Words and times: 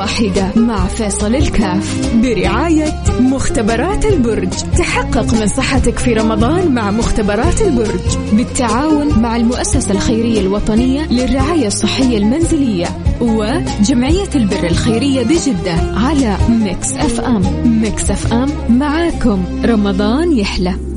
واحدة 0.00 0.50
مع 0.56 0.86
فيصل 0.86 1.34
الكاف. 1.34 2.14
برعاية 2.22 3.02
مختبرات 3.20 4.04
البرج. 4.04 4.48
تحقق 4.78 5.34
من 5.34 5.46
صحتك 5.46 5.98
في 5.98 6.14
رمضان 6.14 6.74
مع 6.74 6.90
مختبرات 6.90 7.62
البرج. 7.62 8.16
بالتعاون 8.32 9.18
مع 9.18 9.36
المؤسسة 9.36 9.90
الخيرية 9.90 10.40
الوطنية 10.40 11.06
للرعاية 11.06 11.66
الصحية 11.66 12.18
المنزلية. 12.18 12.86
وجمعية 13.20 14.30
البر 14.34 14.66
الخيرية 14.66 15.22
بجدة 15.22 15.74
على 15.96 16.36
Mix 16.48 16.92
FM. 16.92 17.42
Mix 17.82 18.10
FM 18.10 18.48
معاكم. 18.68 19.44
رمضان 19.64 20.38
يحلى. 20.38 20.89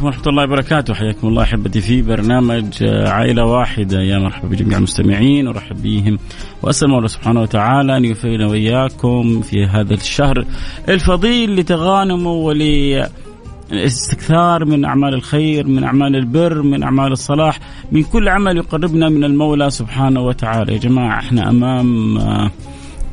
عليكم 0.00 0.06
ورحمة 0.06 0.26
الله 0.26 0.44
وبركاته. 0.44 0.94
حياكم 0.94 1.28
الله 1.28 1.42
أحبتي 1.42 1.80
في 1.80 2.02
برنامج 2.02 2.64
عائلة 2.82 3.44
واحدة. 3.44 4.00
يا 4.00 4.18
مرحبا 4.18 4.48
بجميع 4.48 4.78
المستمعين 4.78 5.48
ورحب 5.48 5.82
بهم 5.82 6.18
وأسأل 6.62 6.88
الله 6.88 7.06
سبحانه 7.06 7.42
وتعالى 7.42 7.96
أن 7.96 8.04
يوفقنا 8.04 8.46
وإياكم 8.46 9.40
في 9.40 9.64
هذا 9.64 9.94
الشهر 9.94 10.44
الفضيل 10.88 11.56
لتغانموا 11.56 12.46
ولي 12.46 13.08
استكثار 13.72 14.64
من 14.64 14.84
أعمال 14.84 15.14
الخير، 15.14 15.66
من 15.66 15.84
أعمال 15.84 16.16
البر، 16.16 16.62
من 16.62 16.82
أعمال 16.82 17.12
الصلاح، 17.12 17.60
من 17.92 18.02
كل 18.02 18.28
عمل 18.28 18.56
يقربنا 18.56 19.08
من 19.08 19.24
المولى 19.24 19.70
سبحانه 19.70 20.20
وتعالى، 20.20 20.72
يا 20.72 20.78
جماعة 20.78 21.18
إحنا 21.18 21.50
أمام 21.50 22.18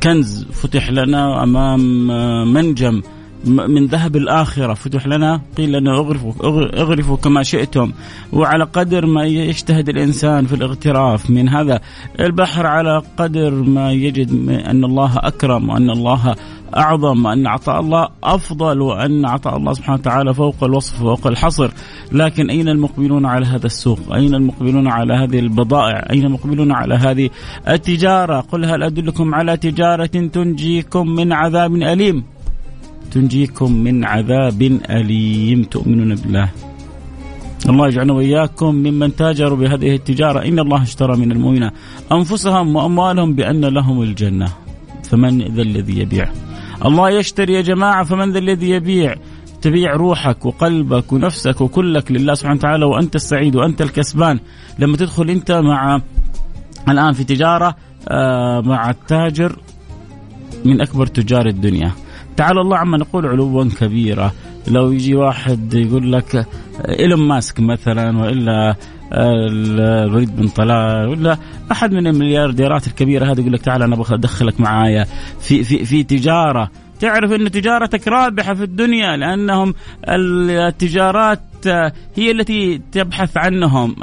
كنز 0.02 0.46
فتح 0.52 0.90
لنا 0.90 1.42
امام 1.42 1.80
منجم. 2.52 3.02
من 3.44 3.86
ذهب 3.86 4.16
الآخرة. 4.16 4.74
فتح 4.74 5.06
لنا 5.06 5.40
قيل 5.56 5.72
لنا 5.72 5.92
اغرفوا 5.92 6.32
اغرفوا 6.74 7.16
كما 7.16 7.42
شئتم. 7.42 7.92
وعلى 8.32 8.64
قدر 8.64 9.06
ما 9.06 9.24
يجتهد 9.24 9.88
الإنسان 9.88 10.46
في 10.46 10.54
الاغتراف 10.54 11.30
من 11.30 11.48
هذا 11.48 11.80
البحر 12.20 12.66
على 12.66 13.02
قدر 13.18 13.50
ما 13.50 13.92
يجد 13.92 14.50
أن 14.50 14.84
الله 14.84 15.12
أكرم 15.16 15.68
وأن 15.68 15.90
الله 15.90 16.34
أعظم 16.76 17.26
وأن 17.26 17.46
عطاء 17.46 17.80
الله 17.80 18.08
أفضل 18.24 18.80
وأن 18.80 19.26
عطاء 19.26 19.56
الله 19.56 19.72
سبحانه 19.72 19.98
وتعالى 19.98 20.34
فوق 20.34 20.64
الوصف 20.64 21.02
وفوق 21.02 21.26
الحصر. 21.26 21.70
لكن 22.12 22.50
أين 22.50 22.68
المقبلون 22.68 23.26
على 23.26 23.46
هذا 23.46 23.66
السوق؟ 23.66 23.98
أين 24.14 24.34
المقبلون 24.34 24.88
على 24.88 25.14
هذه 25.14 25.38
البضائع؟ 25.38 26.06
أين 26.10 26.24
المقبلون 26.24 26.72
على 26.72 26.94
هذه 26.94 27.30
التجارة؟ 27.68 28.40
قل 28.40 28.64
هل 28.64 28.82
أدلكم 28.82 29.34
على 29.34 29.56
تجارة 29.56 30.06
تنجيكم 30.06 31.08
من 31.08 31.32
عذاب 31.32 31.74
أليم؟ 31.74 32.24
تنجيكم 33.10 33.72
من 33.72 34.04
عذاب 34.04 34.62
أليم 34.90 35.62
تؤمنون 35.62 36.14
بالله. 36.14 36.48
الله 37.68 37.88
يجعلنا 37.88 38.12
وإياكم 38.12 38.74
ممن 38.74 39.16
تاجروا 39.16 39.58
بهذه 39.58 39.94
التجارة. 39.94 40.48
إن 40.48 40.58
الله 40.58 40.82
اشترى 40.82 41.16
من 41.16 41.32
المؤمنين 41.32 41.70
أنفسهم 42.12 42.76
وأموالهم 42.76 43.34
بأن 43.34 43.64
لهم 43.64 44.02
الجنة. 44.02 44.48
فمن 45.10 45.42
ذا 45.42 45.62
الذي 45.62 45.98
يبيع؟ 45.98 46.28
الله 46.84 47.10
يشتري 47.10 47.52
يا 47.54 47.60
جماعة 47.60 48.04
فمن 48.04 48.32
ذا 48.32 48.38
الذي 48.38 48.70
يبيع؟ 48.70 49.14
تبيع 49.62 49.92
روحك 49.92 50.46
وقلبك 50.46 51.12
ونفسك 51.12 51.60
وكلك 51.60 52.12
لله 52.12 52.34
سبحانه 52.34 52.58
وتعالى 52.58 52.84
وأنت 52.84 53.16
السعيد 53.16 53.56
وأنت 53.56 53.82
الكسبان. 53.82 54.40
لما 54.78 54.96
تدخل 54.96 55.30
أنت 55.30 55.52
مع 55.52 56.00
الآن 56.88 57.12
في 57.12 57.24
تجارة 57.24 57.76
آه، 58.08 58.60
مع 58.60 58.90
التاجر 58.90 59.58
من 60.64 60.80
أكبر 60.80 61.06
تجار 61.06 61.46
الدنيا. 61.46 61.92
تعالى 62.38 62.60
الله 62.60 62.76
عما 62.76 62.98
نقول 62.98 63.26
علوا 63.26 63.64
كبيرا 63.80 64.32
لو 64.68 64.92
يجي 64.92 65.14
واحد 65.14 65.74
يقول 65.74 66.12
لك 66.12 66.46
إيلون 66.88 67.28
ماسك 67.28 67.60
مثلا 67.60 68.18
وإلا 68.18 68.76
الوليد 69.12 70.36
بن 70.36 70.48
طلال 70.48 71.08
ولا 71.08 71.38
أحد 71.72 71.92
من 71.92 72.06
المليارديرات 72.06 72.86
الكبيرة 72.86 73.32
هذه 73.32 73.40
يقول 73.40 73.52
لك 73.52 73.60
تعال 73.60 73.82
أنا 73.82 73.94
أبغى 73.94 74.14
أدخلك 74.14 74.60
معايا. 74.60 75.06
في 75.40 75.64
في 75.64 75.84
في 75.84 76.02
تجارة. 76.02 76.70
تعرف 77.00 77.32
إن 77.32 77.50
تجارتك 77.50 78.08
رابحة 78.08 78.54
في 78.54 78.62
الدنيا 78.62 79.16
لأنهم 79.16 79.74
التجارات 80.08 81.40
هي 82.16 82.30
التي 82.30 82.80
تبحث 82.92 83.36
عنهم. 83.36 83.96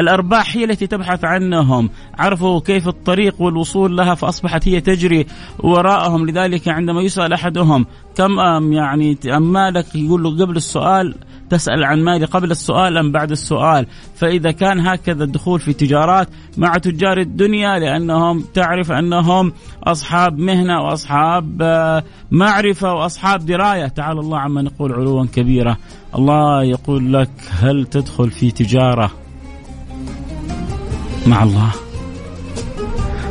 الارباح 0.00 0.56
هي 0.56 0.64
التي 0.64 0.86
تبحث 0.86 1.24
عنهم. 1.24 1.90
عرفوا 2.18 2.60
كيف 2.60 2.88
الطريق 2.88 3.42
والوصول 3.42 3.96
لها 3.96 4.14
فأصبحت 4.14 4.68
هي 4.68 4.80
تجري 4.80 5.26
وراءهم. 5.58 6.26
لذلك 6.26 6.68
عندما 6.68 7.02
يسأل 7.02 7.32
أحدهم 7.32 7.86
كم 8.16 8.32
يعني 8.72 9.18
مالك؟ 9.38 9.86
يقول 9.94 10.22
له 10.22 10.44
قبل 10.44 10.56
السؤال 10.56 11.14
تسأل 11.50 11.84
عن 11.84 12.02
مالي 12.02 12.24
قبل 12.24 12.50
السؤال 12.50 12.98
أم 12.98 13.12
بعد 13.12 13.30
السؤال. 13.30 13.86
فإذا 14.16 14.50
كان 14.50 14.86
هكذا 14.86 15.24
الدخول 15.24 15.60
في 15.60 15.72
تجارات 15.72 16.28
مع 16.56 16.78
تجار 16.78 17.18
الدنيا 17.18 17.78
لأنهم 17.78 18.44
تعرف 18.54 18.92
أنهم 18.92 19.52
أصحاب 19.84 20.38
مهنة 20.38 20.80
وأصحاب 20.80 21.62
آه، 21.62 22.04
معرفة 22.30 22.94
وأصحاب 22.94 23.46
دراية. 23.46 23.86
تعالى 23.86 24.20
الله 24.20 24.38
عما 24.38 24.62
نقول 24.62 24.92
علوا 24.92 25.26
كبيرة. 25.26 25.76
الله 26.14 26.64
يقول 26.64 27.12
لك 27.12 27.30
هل 27.50 27.86
تدخل 27.86 28.30
في 28.30 28.50
تجارة 28.50 29.10
مع 31.26 31.42
الله؟ 31.42 31.70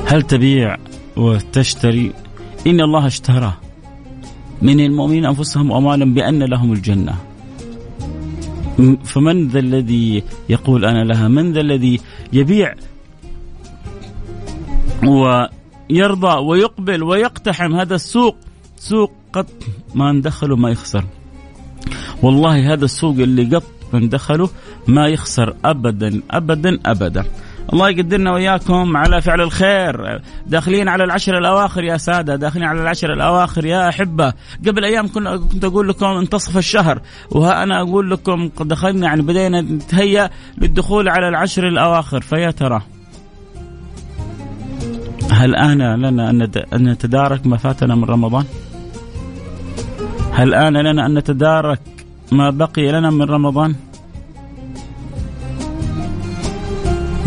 هل 0.08 0.22
تبيع 0.22 0.78
وتشتري؟ 1.18 2.14
إن 2.68 2.82
الله 2.82 3.08
اشترى. 3.08 3.54
من 4.62 4.80
المؤمنين 4.80 5.26
أنفسهم 5.26 5.72
وأموالهم 5.72 6.14
بأن 6.14 6.44
لهم 6.44 6.74
الجنة. 6.74 7.31
فمن 9.04 9.48
ذا 9.48 9.60
الذي 9.60 10.24
يقول 10.50 10.86
أنا 10.86 11.04
لها؟ 11.04 11.28
من 11.28 11.54
ذا 11.54 11.62
الذي 11.62 12.00
يبيع 12.34 12.76
ويرضى 15.04 16.40
ويقبل 16.48 17.04
ويقتحم 17.04 17.76
هذا 17.76 17.96
السوق؟ 17.96 18.36
سوق 18.78 19.12
قط 19.34 19.52
ما 19.96 20.12
ندخله 20.12 20.56
ما 20.56 20.70
يخسر. 20.70 21.06
والله 22.24 22.74
هذا 22.74 22.86
السوق 22.86 23.16
اللي 23.16 23.56
قط 23.56 23.64
من 23.94 24.10
دخله 24.10 24.50
ما 24.88 25.08
يخسر 25.08 25.56
ابدا 25.66 26.22
ابدا 26.32 26.80
ابدا. 26.86 27.26
الله 27.74 27.90
يقدرنا 27.90 28.34
وإياكم 28.34 28.98
على 28.98 29.22
فعل 29.22 29.42
الخير. 29.42 30.22
داخلين 30.48 30.88
على 30.88 31.04
العشر 31.04 31.38
الأواخر 31.38 31.84
يا 31.84 31.98
سادة 31.98 32.36
داخلين 32.36 32.66
على 32.66 32.82
العشر 32.82 33.14
الأواخر 33.14 33.66
يا 33.66 33.90
أحبة. 33.90 34.34
قبل 34.68 34.86
أيام 34.86 35.08
كنت 35.08 35.66
أقول 35.66 35.90
لكم 35.90 36.06
انتصف 36.06 36.58
الشهر 36.58 37.02
وها 37.32 37.64
أنا 37.64 37.82
أقول 37.82 38.12
لكم 38.12 38.50
دخلنا 38.60 39.08
يعني 39.08 39.22
بدينا 39.22 39.62
نتهيأ 39.62 40.30
للدخول 40.58 41.10
على 41.10 41.28
العشر 41.28 41.68
الأواخر 41.68 42.22
فيا 42.22 42.52
ترى. 42.52 42.82
هل 45.32 45.56
آن 45.56 45.96
لنا 46.02 46.30
أن 46.74 46.90
نتدارك 46.90 47.48
ما 47.48 47.58
فاتنا 47.58 47.96
من 47.96 48.04
رمضان؟ 48.04 48.46
هل 50.34 50.54
آن 50.54 50.78
لنا 50.78 51.06
أن 51.06 51.18
نتدارك 51.18 51.80
ما 52.32 52.50
بقي 52.50 52.92
لنا 52.92 53.10
من 53.10 53.22
رمضان؟ 53.22 53.76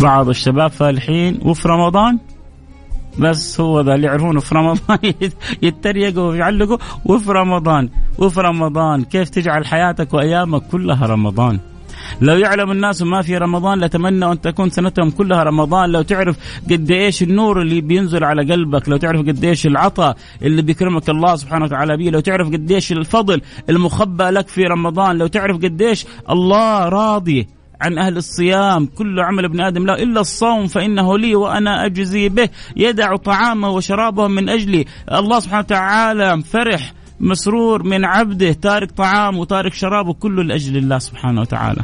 بعض 0.04 0.28
الشباب 0.28 0.70
فالحين 0.70 1.38
وفي 1.42 1.68
رمضان. 1.68 2.18
بس 3.18 3.60
هو 3.60 3.80
ذا 3.80 3.94
اللي 3.94 4.06
يعرفونه 4.06 4.40
في 4.40 4.54
رمضان 4.54 4.98
يتريقوا 5.66 6.30
ويعلقوا. 6.30 6.78
وفي 7.04 7.32
رمضان 7.32 7.88
وفي 8.18 8.40
رمضان 8.40 9.04
كيف 9.04 9.28
تجعل 9.28 9.66
حياتك 9.66 10.14
وأيامك 10.14 10.62
كلها 10.72 11.06
رمضان. 11.06 11.58
لو 12.20 12.36
يعلم 12.36 12.70
الناس 12.70 13.02
ما 13.02 13.22
في 13.22 13.36
رمضان 13.38 13.80
لتمنوا 13.80 14.32
أن 14.32 14.40
تكون 14.40 14.70
سنتهم 14.70 15.10
كلها 15.10 15.42
رمضان. 15.42 15.90
لو 15.90 16.02
تعرف 16.02 16.36
قد 16.70 16.90
إيش 16.90 17.22
النور 17.22 17.62
اللي 17.62 17.80
بينزل 17.80 18.24
على 18.24 18.52
قلبك 18.52 18.88
لو 18.88 18.96
تعرف 18.96 19.20
قد 19.20 19.44
إيش 19.44 19.66
العطاء 19.66 20.16
اللي 20.42 20.62
بيكرمك 20.62 21.10
الله 21.10 21.36
سبحانه 21.36 21.64
وتعالى 21.64 21.96
به 21.96 22.04
لو 22.04 22.20
تعرف 22.20 22.46
قد 22.48 22.72
إيش 22.72 22.92
الفضل 22.92 23.40
المخبى 23.70 24.24
لك 24.24 24.48
في 24.48 24.62
رمضان 24.64 25.18
لو 25.18 25.26
تعرف 25.26 25.56
قد 25.56 25.82
إيش 25.82 26.06
الله 26.30 26.88
راضي. 26.88 27.63
عن 27.84 27.98
أهل 27.98 28.16
الصيام. 28.16 28.86
كل 28.86 29.20
عمل 29.20 29.44
ابن 29.44 29.60
آدم 29.60 29.86
لا 29.86 30.02
إلا 30.02 30.20
الصوم 30.20 30.66
فإنه 30.66 31.18
لي 31.18 31.34
وأنا 31.34 31.86
أجزي 31.86 32.28
به. 32.28 32.48
يدع 32.76 33.16
طعامه 33.16 33.68
وشرابه 33.70 34.28
من 34.28 34.48
أجلي. 34.48 34.84
الله 35.12 35.40
سبحانه 35.40 35.60
وتعالى 35.60 36.42
فرح 36.42 36.92
مسرور 37.20 37.82
من 37.82 38.04
عبده. 38.04 38.52
تارك 38.52 38.90
طعام 38.90 39.38
وتارك 39.38 39.74
شرابه 39.74 40.12
كله 40.12 40.42
لأجل 40.42 40.76
الله 40.76 40.98
سبحانه 40.98 41.40
وتعالى. 41.40 41.82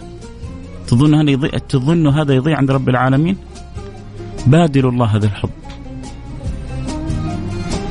تظن 0.89 1.15
هذا 1.15 1.31
يضيع 1.31 1.51
تظن 1.69 2.07
هذا 2.07 2.35
يضيع 2.35 2.57
عند 2.57 2.71
رب 2.71 2.89
العالمين؟ 2.89 3.37
بادروا 4.47 4.93
الله 4.93 5.07
هذا 5.07 5.27
الحب. 5.27 5.51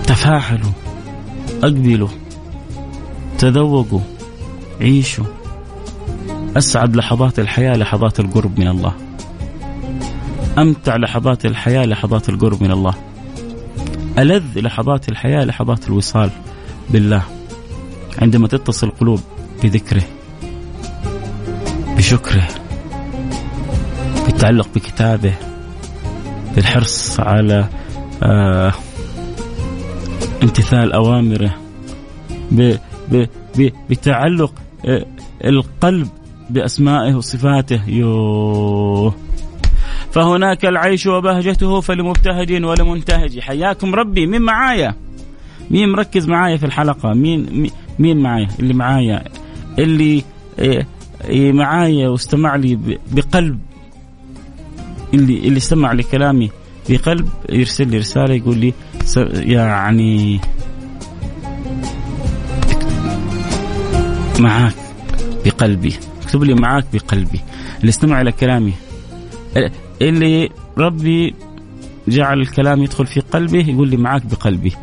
تفاعلوا 0.07 0.71
أقبلوا 1.63 2.09
تذوقوا 3.37 3.99
عيشوا. 4.81 5.38
أسعد 6.57 6.95
لحظات 6.95 7.39
الحياة 7.39 7.75
لحظات 7.75 8.19
القرب 8.19 8.59
من 8.59 8.67
الله. 8.67 8.93
أمتع 10.57 10.95
لحظات 10.95 11.45
الحياة 11.45 11.85
لحظات 11.85 12.29
القرب 12.29 12.63
من 12.63 12.71
الله. 12.71 12.93
ألذ 14.17 14.59
لحظات 14.59 15.09
الحياة 15.09 15.43
لحظات 15.43 15.87
الوصال 15.87 16.29
بالله. 16.89 17.23
عندما 18.21 18.47
تتصل 18.47 18.87
القلوب 18.87 19.19
بذكره 19.63 20.03
بشكره 21.97 22.47
بالتعلق 24.25 24.67
بكتابه 24.75 25.33
بالحرص 26.55 27.19
على 27.19 27.69
آه 28.23 28.73
امتثال 30.43 30.93
أوامره 30.93 31.55
ب 32.51 32.75
ب 33.11 33.25
ب 33.57 33.69
بتعلق 33.89 34.53
آه 34.85 35.05
القلب 35.45 36.09
بأسمائه 36.49 37.15
وصفاته. 37.15 37.89
يوه 37.89 39.15
فهناك 40.11 40.65
العيش 40.65 41.07
وبهجته 41.07 41.81
فلمبتهج 41.81 42.63
ولمنتهج. 42.63 43.39
حياكم 43.39 43.95
ربي. 43.95 44.27
مين 44.27 44.41
معايا؟ 44.41 44.95
مين 45.71 45.89
مركز 45.89 46.27
معايا 46.27 46.57
في 46.57 46.65
الحلقة؟ 46.65 47.13
مين 47.13 47.69
مين 47.99 48.17
معايا؟ 48.17 48.47
اللي 48.59 48.73
معايا. 48.73 49.23
اللي 49.79 50.23
إيه، 50.59 50.87
إيه، 51.25 51.51
معايا 51.51 52.09
واستمع 52.09 52.55
لي 52.55 52.79
بقلب. 53.11 53.59
اللي 55.13 55.37
اللي 55.37 55.57
استمع 55.57 55.91
لكلامي 55.91 56.51
بقلب 56.89 57.29
يرسل 57.49 57.87
لي 57.87 57.97
رسالة 57.97 58.33
يقول 58.33 58.57
لي 58.57 58.73
يعني 59.33 60.39
معاك 64.39 64.75
بقلبي. 65.45 65.93
اكتب 66.29 66.43
لي 66.43 66.53
معاك 66.53 66.85
بقلبي. 66.93 67.39
اللي 67.79 67.89
استمع 67.89 68.21
إلى 68.21 68.31
كلامي. 68.31 68.73
اللي 70.01 70.49
ربي 70.77 71.35
جعل 72.07 72.41
الكلام 72.41 72.83
يدخل 72.83 73.07
في 73.07 73.19
قلبه 73.19 73.69
يقول 73.69 73.89
لي 73.89 73.97
معاك 73.97 74.25
بقلبي. 74.25 74.73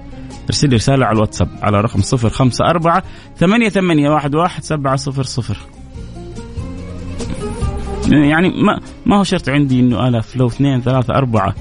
ارسل 0.47 0.71
لي 0.71 0.77
رسالة 0.77 1.07
على 1.07 1.15
الواتساب 1.15 1.49
على 1.63 1.81
رقم 1.81 2.01
صفر 2.01 2.29
خمسة 2.29 2.65
أربعة 2.65 3.03
ثمانية 3.37 3.69
ثمانية 3.69 4.11
واحد 4.11 4.35
واحد 4.35 4.65
سبعة 4.65 4.97
صفر 4.97 5.23
صفر. 5.23 5.57
يعني 8.09 8.49
ما 8.49 8.81
ما 9.07 9.19
هو 9.19 9.23
شرط 9.23 9.49
عندي 9.49 9.81
إنه 9.81 10.09
آلاف 10.09 10.37
لو 10.37 10.47
اثنين 10.47 10.81
ثلاثة 10.81 11.15
أربعة 11.15 11.55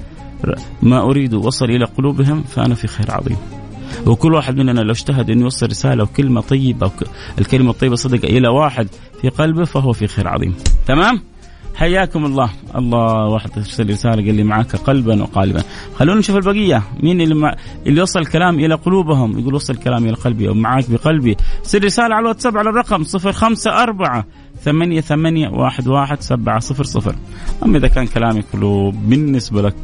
ما 0.82 1.00
أريد 1.02 1.34
وصل 1.34 1.64
إلى 1.64 1.84
قلوبهم 1.84 2.42
فأنا 2.42 2.74
في 2.74 2.86
خير 2.86 3.10
عظيم. 3.10 3.36
وكل 4.06 4.34
واحد 4.34 4.56
مننا 4.56 4.80
لو 4.80 4.90
اجتهد 4.90 5.30
انه 5.30 5.42
يوصل 5.42 5.66
رسالة 5.66 6.02
وكلمة 6.02 6.40
طيبة 6.40 6.90
الكلمة 7.38 7.70
الطيبة 7.70 7.96
صدق 7.96 8.24
إلى 8.24 8.48
واحد 8.48 8.88
في 9.20 9.28
قلبه 9.28 9.64
فهو 9.64 9.92
في 9.92 10.06
خير 10.06 10.28
عظيم. 10.28 10.54
تمام؟ 10.86 11.22
حياكم 11.76 12.24
الله. 12.24 12.50
الله 12.76 13.28
واحد 13.28 13.50
ارسل 13.56 13.90
رسالة 13.90 14.26
قال 14.26 14.34
لي 14.34 14.42
معك 14.42 14.76
قلبا 14.76 15.22
وقالبا. 15.22 15.62
خلونا 15.96 16.18
نشوف 16.18 16.36
البقية. 16.36 16.82
مين 17.02 17.20
اللي 17.20 17.34
مع... 17.34 17.56
اللي 17.86 18.02
وصل 18.02 18.20
الكلام 18.20 18.58
إلى 18.58 18.74
قلوبهم؟ 18.74 19.38
يقول 19.38 19.54
وصل 19.54 19.72
الكلام 19.72 20.04
إلى 20.04 20.14
قلبي 20.14 20.48
أو 20.48 20.54
بقلبي. 20.88 21.36
ارسل 21.60 21.84
رسالة 21.84 22.14
على 22.14 22.22
الواتساب 22.22 22.58
على 22.58 22.70
الرقم 22.70 23.02
054 23.02 24.24
ثمانية 24.60 25.00
ثمانية 25.00 25.48
واحد 25.48 25.88
واحد 25.88 26.20
سبعة 26.20 26.58
صفر 26.58 26.84
صفر. 26.84 27.14
أما 27.62 27.78
إذا 27.78 27.88
كان 27.88 28.06
كلامي 28.06 28.42
كله 28.52 28.92
بالنسبة 28.92 29.62
لك 29.62 29.74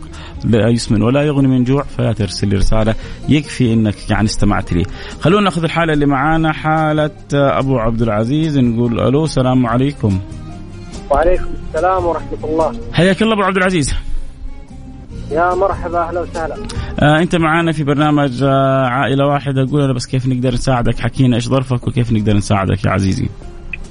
لا 0.44 0.68
يسمن 0.68 1.02
ولا 1.02 1.22
يغني 1.22 1.48
من 1.48 1.64
جوع 1.64 1.82
فلا 1.82 2.12
ترسل 2.12 2.48
لي 2.48 2.56
رسالة 2.56 2.94
يكفي 3.28 3.72
أنك 3.72 4.10
يعني 4.10 4.24
استمعت 4.24 4.72
لي. 4.72 4.84
خلونا 5.20 5.44
ناخذ 5.44 5.64
الحالة 5.64 5.92
اللي 5.92 6.06
معانا 6.06 6.52
حالة 6.52 7.10
أبو 7.32 7.78
عبد 7.78 8.02
العزيز 8.02 8.58
نقول 8.58 9.00
ألو 9.00 9.24
السلام 9.24 9.66
عليكم. 9.66 10.18
وعليكم 11.10 11.50
السلام 11.68 12.06
ورحمة 12.06 12.38
الله. 12.44 12.72
حياك 12.92 13.22
الله 13.22 13.34
أبو 13.34 13.42
عبد 13.42 13.56
العزيز. 13.56 13.94
يا 15.30 15.54
مرحبا 15.54 15.98
أهلا 15.98 16.20
وسهلا. 16.20 16.56
آه 17.00 17.18
أنت 17.18 17.36
معانا 17.36 17.72
في 17.72 17.84
برنامج 17.84 18.42
آه 18.42 18.86
عائلة 18.86 19.26
واحدة. 19.26 19.66
قول 19.70 19.84
لنا 19.84 19.92
بس 19.92 20.06
كيف 20.06 20.26
نقدر 20.26 20.54
نساعدك؟ 20.54 20.98
حكينا 21.00 21.36
إيش 21.36 21.48
ظرفك 21.48 21.86
وكيف 21.86 22.12
نقدر 22.12 22.36
نساعدك 22.36 22.84
يا 22.84 22.90
عزيزي. 22.90 23.28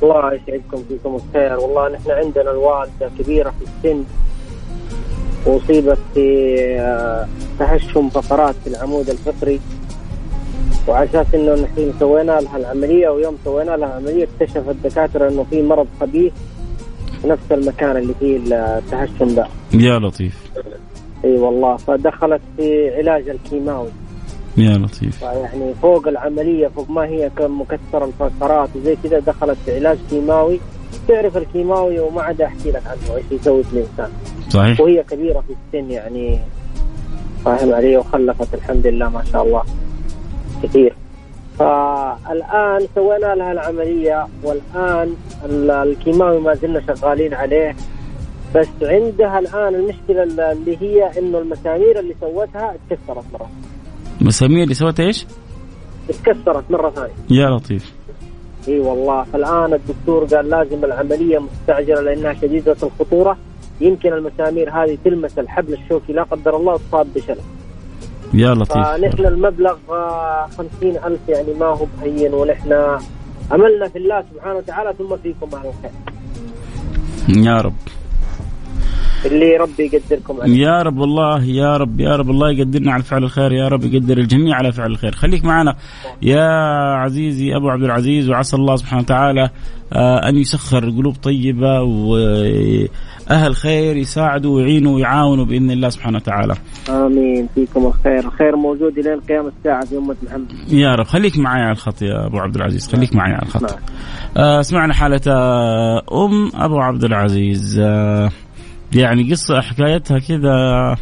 الله 0.03 0.33
يسعدكم 0.33 0.83
فيكم 0.89 1.15
الخير. 1.15 1.59
والله 1.59 1.89
نحن 1.89 2.11
عندنا 2.11 2.51
الوالدة 2.51 3.11
كبيرة 3.19 3.49
في 3.49 3.65
السن 3.65 4.03
وأصيبت 5.45 5.97
في 6.13 6.55
آه، 6.79 7.27
تهشم 7.59 8.09
فقرات 8.09 8.55
في 8.63 8.69
العمود 8.69 9.09
الفقري. 9.09 9.59
وعلى 10.87 11.09
أساس 11.09 11.35
إنه 11.35 11.53
نحن 11.53 11.93
سوينا 11.99 12.39
لها 12.41 12.57
العملية 12.57 13.09
ويوم 13.09 13.37
سوينا 13.45 13.71
لها 13.71 13.87
العملية 13.87 14.27
اكتشف 14.41 14.69
الدكاترة 14.69 15.29
إنه 15.29 15.45
في 15.49 15.61
مرض 15.61 15.87
خبيث 15.99 16.33
نفس 17.25 17.51
المكان 17.51 17.97
اللي 17.97 18.13
فيه 18.19 18.37
التهشم 18.37 19.35
ده. 19.35 19.47
يا 19.73 19.99
لطيف. 19.99 20.51
إي 21.25 21.37
والله 21.37 21.77
فدخلت 21.77 22.41
في 22.57 22.95
علاج 22.95 23.29
الكيماوي. 23.29 23.89
يا 24.57 24.77
لطيف. 24.77 25.21
يعني 25.21 25.73
فوق 25.81 26.07
العملية 26.07 26.67
فوق 26.67 26.89
ما 26.89 27.05
هي 27.05 27.31
مكسره 27.39 28.05
الفقرات 28.05 28.69
وزي 28.75 28.97
كذا 29.03 29.19
دخلت 29.19 29.57
في 29.65 29.75
علاج 29.75 29.97
كيماوي. 30.09 30.59
تعرف 31.07 31.37
الكيماوي 31.37 31.99
وما 31.99 32.21
عاد 32.21 32.41
أحكي 32.41 32.71
لك 32.71 32.83
عنه 32.87 33.15
إيش 33.17 33.25
يسوي 33.31 33.63
في 33.63 33.73
الإنسان. 33.73 34.09
صحيح. 34.49 34.81
وهي 34.81 35.03
كبيرة 35.03 35.43
في 35.47 35.53
السن 35.77 35.91
يعني 35.91 36.39
فاهم 37.45 37.73
علي 37.73 37.97
وخلفت 37.97 38.53
الحمد 38.53 38.87
لله 38.87 39.09
ما 39.09 39.23
شاء 39.31 39.43
الله. 39.43 39.63
كثير. 40.63 40.93
فالآن 41.59 42.87
سوينا 42.95 43.35
لها 43.35 43.51
العملية 43.51 44.27
والآن 44.43 45.15
الكيماوي 45.69 46.41
ما 46.41 46.53
زلنا 46.53 46.81
شغالين 46.87 47.33
عليه. 47.33 47.75
بس 48.55 48.67
عندها 48.81 49.39
الآن 49.39 49.75
المشكلة 49.75 50.51
اللي 50.51 50.77
هي 50.81 51.19
إنه 51.19 51.37
المسامير 51.37 51.99
اللي 51.99 52.15
سوتها 52.21 52.75
اتكسرت 52.75 53.25
مرة. 53.33 53.49
مسامير 54.21 54.63
اللي 54.63 54.73
سوتها 54.73 55.05
إيش؟ 55.05 55.25
اتكسرت 56.09 56.71
مرة 56.71 56.89
ثانية. 56.89 57.13
يا 57.29 57.49
لطيف. 57.49 57.93
إي 58.67 58.79
والله 58.79 59.23
فالآن 59.23 59.73
الدكتور 59.73 60.25
قال 60.25 60.49
لازم 60.49 60.85
العملية 60.85 61.39
مستعجلة 61.39 62.01
لأنها 62.01 62.33
شديدة 62.33 62.75
الخطورة. 62.83 63.37
يمكن 63.81 64.13
المسامير 64.13 64.69
هذه 64.69 64.97
تلمس 65.05 65.39
الحبل 65.39 65.73
الشوكي 65.73 66.13
لا 66.13 66.23
قدر 66.23 66.57
الله 66.57 66.77
تصاب 66.77 67.07
بشلل. 67.15 67.41
يا 68.33 68.53
لطيف. 68.53 68.77
فنحن 68.77 69.25
المبلغ 69.25 69.75
آه، 69.89 70.47
خمسين 70.57 70.95
ألف 71.05 71.19
يعني 71.29 71.53
ما 71.59 71.65
هو 71.65 71.85
بهين 72.01 72.33
ونحن 72.33 72.73
أملنا 73.51 73.87
في 73.87 73.97
الله 73.97 74.23
سبحانه 74.33 74.55
وتعالى 74.55 74.93
ثم 74.97 75.15
فيكم 75.23 75.49
أهل 75.57 75.67
الخير. 75.67 75.91
يا 77.45 77.61
رب. 77.61 77.73
اللي 79.25 79.57
ربي 79.57 79.89
يقدركم 79.93 80.41
عليه. 80.41 80.57
يا 80.57 80.81
رب 80.81 80.97
والله 80.97 81.43
يا 81.43 81.77
رب 81.77 81.99
يا 81.99 82.15
رب 82.15 82.29
الله 82.29 82.51
يقدرنا 82.51 82.91
على 82.93 83.03
فعل 83.03 83.23
الخير 83.23 83.51
يا 83.51 83.67
رب 83.67 83.83
يقدر 83.83 84.17
الجميع 84.17 84.55
على 84.55 84.71
فعل 84.71 84.91
الخير 84.91 85.11
خليك 85.11 85.45
معنا 85.45 85.75
يا 86.21 86.43
عزيزي 86.95 87.55
أبو 87.55 87.69
عبد 87.69 87.83
العزيز 87.83 88.29
وعسى 88.29 88.55
الله 88.55 88.75
سبحانه 88.75 89.01
وتعالى 89.01 89.49
آه، 89.93 90.29
أن 90.29 90.37
يسخر 90.37 90.89
قلوب 90.89 91.15
طيبة 91.15 91.81
وأهل 91.81 93.55
خير 93.55 93.97
يساعدوا 93.97 94.55
ويعينوا 94.55 94.95
ويعاونوا 94.95 95.45
بإذن 95.45 95.71
الله 95.71 95.89
سبحانه 95.89 96.17
وتعالى. 96.17 96.55
آمين 96.89 97.47
فيكم 97.55 97.85
الخير، 97.85 98.19
الخير 98.19 98.55
موجود 98.55 98.97
إلى 98.97 99.15
قيام 99.29 99.47
الساعة 99.47 99.85
في 99.85 99.97
أمة 99.97 100.15
محمد. 100.23 100.47
يا 100.69 100.95
رب 100.95 101.05
خليك 101.05 101.37
معي 101.37 101.61
على 101.61 101.71
الخط 101.71 102.01
يا 102.01 102.25
أبو 102.25 102.37
عبد 102.37 102.55
العزيز 102.55 102.87
خليك 102.87 103.15
معي 103.15 103.33
على 103.33 103.43
الخط. 103.43 103.77
آه 104.37 104.61
سمعنا 104.61 104.93
حالة 104.93 105.21
آه، 105.27 106.01
أم 106.25 106.51
أبو 106.55 106.79
عبد 106.79 107.03
العزيز 107.03 107.81
يعني 108.93 109.31
قصة 109.31 109.61
حكايتها 109.61 110.19
كذا 110.19 110.95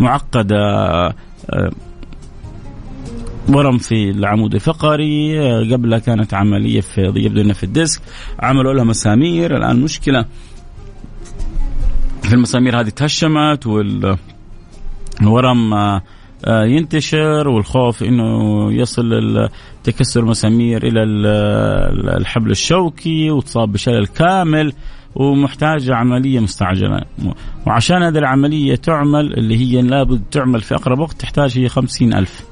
معقدة 0.00 0.56
آه، 1.50 1.70
ورم 3.48 3.78
في 3.78 4.10
العمود 4.10 4.54
الفقري 4.54 5.40
آه، 5.40 5.72
قبلها 5.72 5.98
كانت 5.98 6.34
عملية 6.34 6.80
في 6.80 7.00
يبدو 7.00 7.40
إنها 7.40 7.54
في 7.54 7.64
الديسك 7.64 8.02
عملوا 8.40 8.72
لها 8.72 8.84
مسامير 8.84 9.56
الآن 9.56 9.80
مشكلة 9.80 10.24
في 12.22 12.34
المسامير 12.34 12.80
هذه 12.80 12.88
تهشمت 12.88 13.66
والورم 13.66 15.74
آه، 15.74 16.02
ينتشر 16.64 17.48
والخوف 17.48 18.02
إنه 18.02 18.72
يصل 18.72 19.48
تكسر 19.84 20.20
المسامير 20.20 20.86
إلى 20.86 21.02
الحبل 22.16 22.50
الشوكي 22.50 23.30
وتصاب 23.30 23.72
بشلل 23.72 24.06
كامل. 24.06 24.72
ومحتاجة 25.16 25.94
عملية 25.94 26.40
مستعجلة. 26.40 27.00
وعشان 27.66 28.02
هذه 28.02 28.18
العملية 28.18 28.74
تعمل 28.74 29.34
اللي 29.34 29.56
هي 29.56 29.82
لابد 29.82 30.22
تعمل 30.30 30.60
في 30.60 30.74
أقرب 30.74 30.98
وقت 30.98 31.20
تحتاج 31.20 31.58
هي 31.58 31.68
خمسين 31.68 32.14
ألف. 32.14 32.44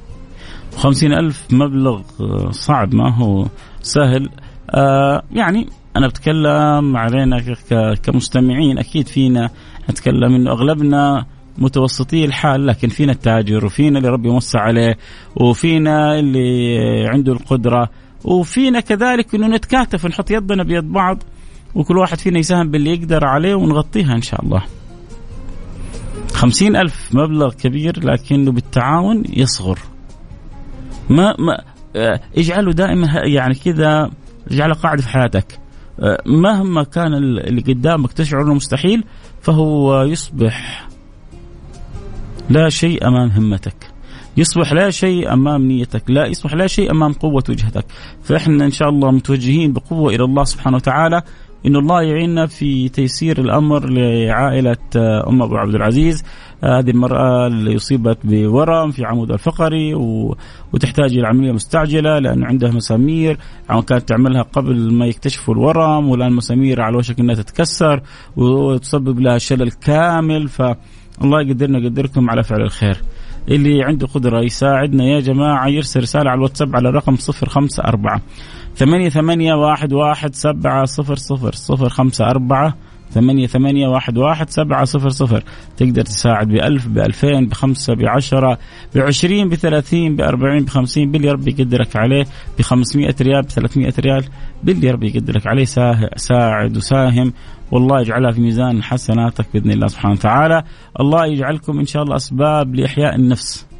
خمسين 0.77 1.13
ألف 1.13 1.47
مبلغ 1.53 2.03
صعب 2.51 2.95
ما 2.95 3.15
هو 3.17 3.47
سهل. 3.83 4.29
آه 4.71 5.23
يعني 5.33 5.67
أنا 5.97 6.09
بتكلم 6.09 6.97
علينا 6.97 7.41
كمستمعين 8.03 8.79
أكيد 8.79 9.09
فينا 9.09 9.51
نتكلم 9.91 10.35
إنه 10.35 10.51
أغلبنا 10.51 11.27
متوسطي 11.59 12.25
الحال 12.25 12.67
لكن 12.67 12.89
فينا 12.89 13.13
التاجر 13.13 13.65
وفينا 13.65 13.99
اللي 13.99 14.09
ربي 14.09 14.29
موسع 14.29 14.61
عليه 14.61 14.97
وفينا 15.37 16.19
اللي 16.19 16.79
عنده 17.09 17.33
القدرة 17.33 17.89
وفينا 18.25 18.81
كذلك 18.81 19.35
إنه 19.35 19.47
نتكاتف 19.47 20.05
ونحط 20.05 20.31
يدنا 20.31 20.63
بيد 20.63 20.93
بعض. 20.93 21.23
وكل 21.75 21.99
واحد 21.99 22.19
فينا 22.19 22.39
يساهم 22.39 22.71
باللي 22.71 22.91
يقدر 22.91 23.25
عليه 23.25 23.55
ونغطيها 23.55 24.13
إن 24.13 24.23
شاء 24.23 24.45
الله. 24.45 24.63
خمسين 26.33 26.77
ألف 26.77 27.11
مبلغ 27.15 27.55
كبير 27.55 28.05
لكنه 28.05 28.53
بالتعاون 28.53 29.23
يصغر. 29.29 29.79
ما 31.11 31.35
ما 31.39 31.63
آه، 31.97 32.21
اجعله 32.39 32.73
دائما 32.73 33.09
يعني 33.25 33.55
كذا 33.55 34.11
اجعله 34.51 34.75
قاعدة 34.75 35.03
في 35.03 35.09
حياتك. 35.09 35.59
آه، 36.01 36.23
مهما 36.27 36.83
كان 36.83 37.15
اللي 37.15 37.61
قدامك 37.61 38.13
تشعر 38.13 38.43
إنه 38.43 38.55
مستحيل 38.55 39.05
فهو 39.41 40.03
يصبح 40.03 40.89
لا 42.51 42.69
شيء 42.69 43.09
أمام 43.09 43.29
همتك. 43.31 43.93
يصبح 44.37 44.73
لا 44.73 44.91
شيء 44.91 45.33
أمام 45.33 45.63
نيتك، 45.63 46.03
لا 46.09 46.27
يصبح 46.27 46.55
لا 46.55 46.67
شيء 46.67 46.91
أمام 46.91 47.13
قوة 47.13 47.45
وجهتك، 47.49 47.85
فإحنا 48.23 48.65
إن 48.65 48.71
شاء 48.71 48.89
الله 48.89 49.11
متوجهين 49.11 49.73
بقوة 49.73 50.15
إلى 50.15 50.25
الله 50.25 50.45
سبحانه 50.45 50.77
وتعالى. 50.77 51.23
انه 51.67 51.79
الله 51.79 52.03
يعيننا 52.03 52.47
في 52.47 52.89
تيسير 52.89 53.41
الأمر 53.41 53.89
لعائلة 53.91 54.77
آه، 54.97 55.29
أم 55.29 55.43
أبو 55.43 55.57
عبد 55.57 55.75
العزيز. 55.75 56.25
هذه 56.65 56.91
المرأة 56.91 57.47
اللي 57.47 57.77
اصيبت 57.77 58.19
بورم 58.25 58.91
في 58.91 59.05
عمود 59.05 59.31
الفقري 59.31 59.95
و... 59.95 60.37
وتحتاج 60.73 61.17
إلى 61.17 61.27
عملية 61.27 61.53
مستعجلة 61.53 62.19
لأنه 62.19 62.47
عندها 62.47 62.71
مسامير. 62.71 63.39
كانت 63.69 64.09
تعملها 64.09 64.43
قبل 64.43 64.93
ما 64.93 65.07
يكتشفوا 65.07 65.55
الورم 65.55 66.09
والآن 66.09 66.33
مسامير 66.33 66.81
على 66.81 66.97
وشك 66.97 67.21
إنها 67.21 67.35
تتكسر 67.35 68.01
وتسبب 68.37 69.21
لها 69.21 69.39
شلل 69.39 69.71
كامل. 69.71 70.49
فالله 70.49 71.43
يقدرنا 71.47 71.79
يقدركم 71.79 72.31
على 72.31 72.43
فعل 72.43 72.63
الخير. 72.63 72.97
اللي 73.49 73.83
عنده 73.83 74.07
قدرة 74.07 74.41
يساعدنا 74.41 75.05
يا 75.05 75.21
جماعة 75.21 75.69
يرسل 75.69 76.01
رسالة 76.01 76.31
على 76.31 76.39
الواتساب 76.39 76.77
على 76.77 76.89
الرقم 76.89 77.17
صفر 77.17 77.49
خمسة 77.49 77.85
أربعة 77.85 78.21
ثمانية 78.77 79.09
ثمانية 79.09 79.55
واحد 79.55 79.93
واحد 79.93 80.35
سبعة 80.35 80.85
صفر 80.85 81.17
صفر 81.17 81.53
صفر 81.53 81.89
خمسة 81.89 82.25
أربعة 82.25 82.75
ثمانية 83.11 83.47
ثمانية 83.47 83.89
واحد 83.89 84.19
واحد 84.19 84.51
سبعة 84.51 84.85
صفر 84.85 85.09
صفر 85.09 85.43
تقدر 85.77 86.03
تساعد 86.03 86.49
بألف 86.49 86.89
بألفين 86.89 87.49
بخمسة 87.49 87.95
بعشرة 87.95 88.59
بعشرين 88.95 89.49
بثلاثين 89.49 90.17
بأربعين 90.17 90.65
بخمسين 90.65 91.11
باللي 91.11 91.31
ربي 91.31 91.51
يقدرك 91.51 91.97
عليه 91.97 92.25
بخمسمائة 92.59 93.15
ريال 93.21 93.43
بثلاثمائة 93.43 93.95
ريال 94.01 94.25
باللي 94.63 94.91
ربي 94.91 95.09
يقدرك 95.09 95.47
عليه 95.47 95.65
ساعد 96.17 96.77
وساهم. 96.77 97.33
والله 97.71 98.01
يجعلها 98.01 98.33
في 98.33 98.41
ميزان 98.41 98.83
حسناتك 98.83 99.47
بإذن 99.55 99.71
الله 99.71 99.87
سبحانه 99.87 100.15
وتعالى. 100.15 100.63
الله 101.01 101.27
يجعلكم 101.27 101.79
إن 101.79 101.87
شاء 101.87 102.03
الله 102.03 102.17
أسباب 102.17 102.75
لإحياء 102.75 103.15
النفس. 103.15 103.72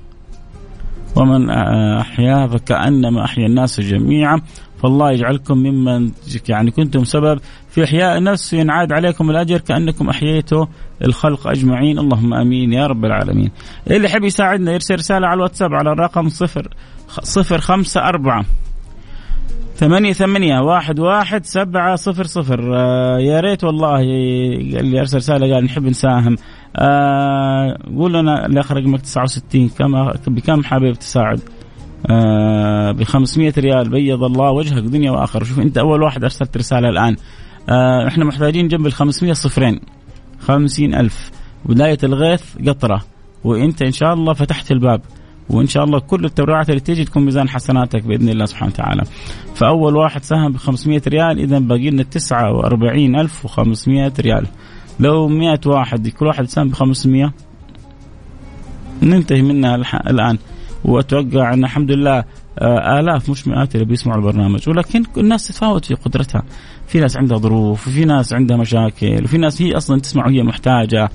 ومن 1.17 1.51
احياها 1.51 2.47
فكأنما 2.47 3.25
أحيا 3.25 3.47
الناس 3.47 3.81
جميعا 3.81 4.41
فالله 4.83 5.13
يجعلكم 5.13 5.59
ممن 5.59 6.11
يعني 6.49 6.71
كنتم 6.71 7.05
سبب 7.05 7.41
في 7.69 7.85
إحياء 7.85 8.19
النفس 8.19 8.53
ينعاد 8.53 8.93
عليكم 8.93 9.31
الأجر 9.31 9.59
كأنكم 9.59 10.09
أحييتوا 10.09 10.67
الخلق 11.05 11.47
أجمعين. 11.47 11.99
اللهم 11.99 12.35
آمين 12.35 12.73
يا 12.73 12.87
رب 12.87 13.05
العالمين. 13.05 13.51
اللي 13.91 14.05
يحب 14.05 14.25
يساعدنا 14.25 14.73
يرسل 14.73 14.95
رسالة 14.95 15.27
على 15.27 15.37
الواتساب 15.37 15.75
على 15.75 15.93
الرقم 15.93 16.29
صفر 16.29 16.69
صفر 17.09 17.59
خمسة 17.59 18.01
أربعة 18.01 18.45
ثمانية 19.77 20.13
ثمانية 20.13 20.61
واحد 20.61 21.01
واحد 21.01 21.45
سبعة 21.45 21.97
صفر 21.97 22.25
صفر. 22.25 22.77
آه 22.77 23.19
يا 23.19 23.41
ريت 23.41 23.65
والله 23.65 24.01
اللي 24.81 25.01
أرسل 25.01 25.17
رسالة 25.17 25.55
قال 25.55 25.65
نحب 25.65 25.85
نساهم. 25.85 26.37
آه 26.77 27.79
قول 27.97 28.15
لنا 28.15 28.47
الأخ 28.47 28.73
رقمك 28.73 29.01
69 29.01 29.69
كم 29.69 30.11
بكم 30.27 30.65
حابب 30.65 30.93
تساعد؟ 30.93 31.41
آه 32.11 32.93
ب 32.93 33.03
500 33.03 33.53
ريال. 33.59 33.91
بيض 33.91 34.25
الله 34.25 34.51
وجهك 34.51 34.83
دنيا 34.83 35.11
وآخرة. 35.11 35.45
شوف 35.45 35.61
أنت 35.61 35.79
أول 35.79 36.03
واحد 36.03 36.25
أرسلت 36.25 36.57
رسالة 36.57 36.89
الآن. 36.89 37.17
آه 37.69 38.09
إحنا 38.09 38.25
محتاجين 38.25 38.69
جنب 38.69 38.87
ال 38.87 38.93
500 38.93 39.33
صفرين. 39.33 39.81
50 40.41 40.95
ألف. 40.95 41.31
بداية 41.65 41.99
الغيث 42.05 42.43
قطرة. 42.69 43.03
وأنت 43.45 43.83
إن 43.83 43.93
شاء 43.93 44.15
الله 44.15 44.33
فتحت 44.33 44.73
الباب. 44.73 45.01
وإن 45.51 45.67
شاء 45.67 45.85
الله 45.85 46.01
كل 46.01 46.25
التبرعات 46.25 46.71
اللي 46.71 46.81
تيجي 46.81 47.05
تكون 47.05 47.25
ميزان 47.25 47.49
حسناتك 47.49 48.03
بإذن 48.03 48.29
الله 48.29 48.45
سبحانه 48.45 48.73
وتعالى. 48.73 49.03
فأول 49.55 49.97
واحد 49.97 50.23
ساهم 50.23 50.53
ب 50.53 50.57
500 50.57 51.03
ريال. 51.09 51.39
اذا 51.39 51.59
باقي 51.59 51.91
لنا 51.91 52.03
49500 52.03 54.13
ريال. 54.21 54.47
لو 55.01 55.29
100 55.29 55.61
واحد 55.67 56.09
كل 56.09 56.27
واحد 56.27 56.45
ساهم 56.45 56.69
ب 56.69 56.73
500 56.73 57.33
ننتهي 59.03 59.43
منها 59.43 59.75
الآن. 60.11 60.39
وأتوقع 60.85 61.55
أن 61.55 61.65
الحمد 61.65 61.91
لله 61.93 62.25
آه، 62.59 63.01
آلاف 63.01 63.31
مش 63.31 63.49
مئات 63.49 63.75
اللي 63.75 63.87
بيسمعوا 63.87 64.19
البرنامج. 64.19 64.69
ولكن 64.69 65.03
الناس 65.17 65.49
تتفاوت 65.49 65.85
في 65.85 65.95
قدرتها. 65.95 66.43
في 66.87 67.01
ناس 67.01 67.17
عندها 67.17 67.39
ظروف 67.39 67.89
وفي 67.89 68.05
ناس 68.05 68.33
عندها 68.33 68.57
مشاكل 68.57 69.25
وفي 69.25 69.39
ناس 69.39 69.63
هي 69.63 69.77
أصلا 69.77 70.01
تسمع 70.01 70.27
وهي 70.27 70.43
محتاجة. 70.43 71.11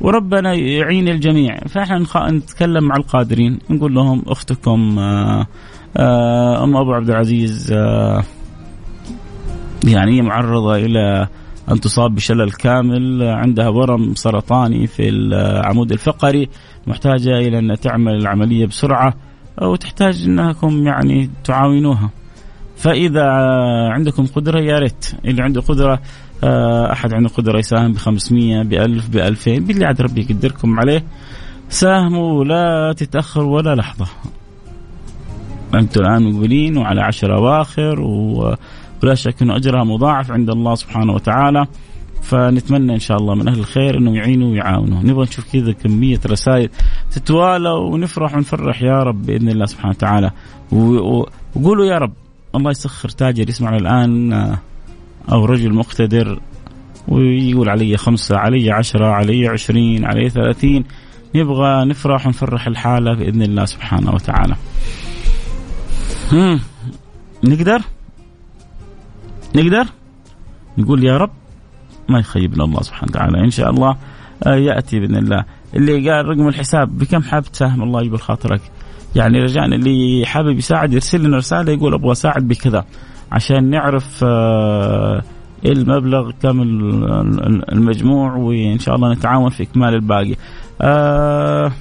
وربنا 0.00 0.54
يعين 0.54 1.08
الجميع. 1.08 1.58
فإحنا 1.68 1.98
نتكلم 2.30 2.84
مع 2.84 2.96
القادرين. 2.96 3.58
نقول 3.70 3.94
لهم 3.94 4.22
أختكم 4.26 4.98
آه، 4.98 5.46
آه، 5.96 6.64
أم 6.64 6.76
أبو 6.76 6.92
عبد 6.92 7.10
العزيز 7.10 7.72
يعني 9.84 10.22
معرضة 10.22 10.76
إلى 10.76 11.28
أن 11.70 11.80
تصاب 11.80 12.14
بشلل 12.14 12.50
كامل. 12.50 13.22
عندها 13.22 13.68
ورم 13.68 14.14
سرطاني 14.14 14.86
في 14.86 15.08
العمود 15.08 15.92
الفقري 15.92 16.48
محتاجة 16.86 17.38
إلى 17.38 17.58
أن 17.58 17.80
تعمل 17.80 18.14
العملية 18.14 18.66
بسرعة 18.66 19.14
وتحتاج 19.62 20.22
أنكم 20.22 20.86
يعني 20.86 21.30
تعاونوها. 21.44 22.10
فإذا 22.76 23.24
عندكم 23.92 24.26
قدرة 24.26 24.60
يا 24.60 24.78
ريت. 24.78 25.06
اللي 25.24 25.42
عنده 25.42 25.60
قدرة 25.60 26.00
آه، 26.44 26.92
أحد 26.92 27.14
عنده 27.14 27.28
قدرة 27.28 27.58
يساهم 27.58 27.92
ب 27.92 27.96
500 27.96 28.62
ب 28.62 28.72
1000 28.72 29.08
ب 29.08 29.16
2000 29.16 29.58
باللي 29.58 29.84
عاد 29.84 30.00
ربي 30.00 30.20
يقدركم 30.20 30.80
عليه. 30.80 31.04
ساهموا 31.68 32.44
لا 32.44 32.94
تتاخروا 32.96 33.56
ولا 33.56 33.74
لحظة. 33.74 34.06
أنتم 35.74 36.00
الآن 36.00 36.22
مقبلين 36.22 36.78
وعلى 36.78 37.00
عشر 37.00 37.36
أواخر 37.36 38.00
ولا 39.02 39.14
شك 39.14 39.42
إنه 39.42 39.56
أجرها 39.56 39.84
مضاعف 39.84 40.30
عند 40.30 40.50
الله 40.50 40.74
سبحانه 40.74 41.12
وتعالى. 41.12 41.66
فنتمنى 42.22 42.94
إن 42.94 42.98
شاء 42.98 43.16
الله 43.16 43.34
من 43.34 43.48
أهل 43.48 43.58
الخير 43.58 43.98
إنهم 43.98 44.14
يعينوا 44.14 44.50
ويعاونوا. 44.50 45.02
نبغى 45.02 45.22
نشوف 45.22 45.52
كذا 45.52 45.72
كمية 45.72 46.20
رسائل 46.26 46.70
تتوالى 47.10 47.70
ونفرح 47.70 48.34
ونفرح 48.34 48.82
يا 48.82 49.02
رب 49.02 49.26
بإذن 49.26 49.48
الله 49.48 49.66
سبحانه 49.66 49.90
وتعالى. 49.90 50.30
وقولوا 50.72 51.86
يا 51.86 51.98
رب 51.98 52.12
الله 52.54 52.70
يسخر 52.70 53.08
تاجر 53.08 53.48
يسمعنا 53.48 53.76
الآن 53.76 54.32
أو 55.32 55.44
رجل 55.44 55.74
مقتدر 55.74 56.40
ويقول 57.08 57.68
علي 57.68 57.96
خمسة 57.96 58.36
علي 58.36 58.70
عشرة 58.70 59.06
علي 59.06 59.48
عشرين 59.48 60.04
علي 60.04 60.28
ثلاثين. 60.30 60.84
نبغى 61.34 61.84
نفرح 61.84 62.26
ونفرح 62.26 62.66
الحالة 62.66 63.14
بإذن 63.14 63.42
الله 63.42 63.64
سبحانه 63.64 64.14
وتعالى. 64.14 64.56
نقدر؟ 67.44 67.80
نقدر؟ 69.56 69.86
نقول 70.78 71.04
يا 71.04 71.16
رب 71.16 71.30
ما 72.08 72.18
يخيبنا 72.18 72.64
الله 72.64 72.82
سبحانه 72.82 73.10
وتعالى. 73.10 73.44
إن 73.44 73.50
شاء 73.50 73.70
الله 73.70 73.96
آه، 74.46 74.54
يأتي 74.54 75.00
بإذن 75.00 75.16
الله. 75.16 75.44
اللي 75.74 76.10
قال 76.10 76.26
رقم 76.26 76.48
الحساب 76.48 76.98
بكم 76.98 77.22
حاب 77.22 77.42
تساهم؟ 77.42 77.82
الله 77.82 78.02
يجبر 78.02 78.18
خاطرك. 78.18 78.60
يعني 79.16 79.38
رجاء 79.38 79.64
اللي 79.64 80.26
حابب 80.26 80.58
يساعد 80.58 80.92
يرسل 80.92 81.24
لنا 81.24 81.36
رسالة 81.36 81.72
يقول 81.72 81.94
أبغى 81.94 82.12
أساعد 82.12 82.48
بكذا. 82.48 82.84
عشان 83.32 83.70
نعرف 83.70 84.20
آه، 84.24 85.22
المبلغ 85.66 86.30
كم 86.42 86.62
المجموع 87.72 88.34
وإن 88.34 88.78
شاء 88.78 88.94
الله 88.94 89.12
نتعاون 89.12 89.50
في 89.50 89.62
إكمال 89.62 89.94
الباقي. 89.94 90.34
آه 90.80 91.72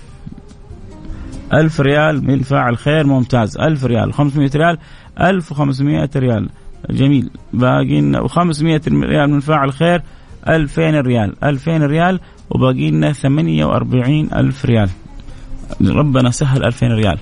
ألف 1.53 1.81
ريال 1.81 2.25
من 2.25 2.39
فاعل 2.39 2.77
خير 2.77 3.07
ممتاز. 3.07 3.57
ألف 3.57 3.85
ريال 3.85 4.13
500 4.13 4.51
ريال 4.55 4.77
1500 5.21 6.09
ريال. 6.15 6.49
جميل. 6.89 7.29
باقي 7.53 8.27
و500 8.27 8.87
ريال 8.87 9.29
من 9.29 9.39
فاعل 9.39 9.73
خير 9.73 10.01
2000 10.47 11.01
ريال. 11.01 11.43
2000 11.43 11.77
ريال 11.77 12.19
وباقي 12.49 12.91
لنا 12.91 13.13
48 13.13 14.33
ألف 14.33 14.65
ريال. 14.65 14.89
ربنا 15.81 16.31
سهل 16.31 16.63
2000 16.63 16.87
ريال. 16.87 17.19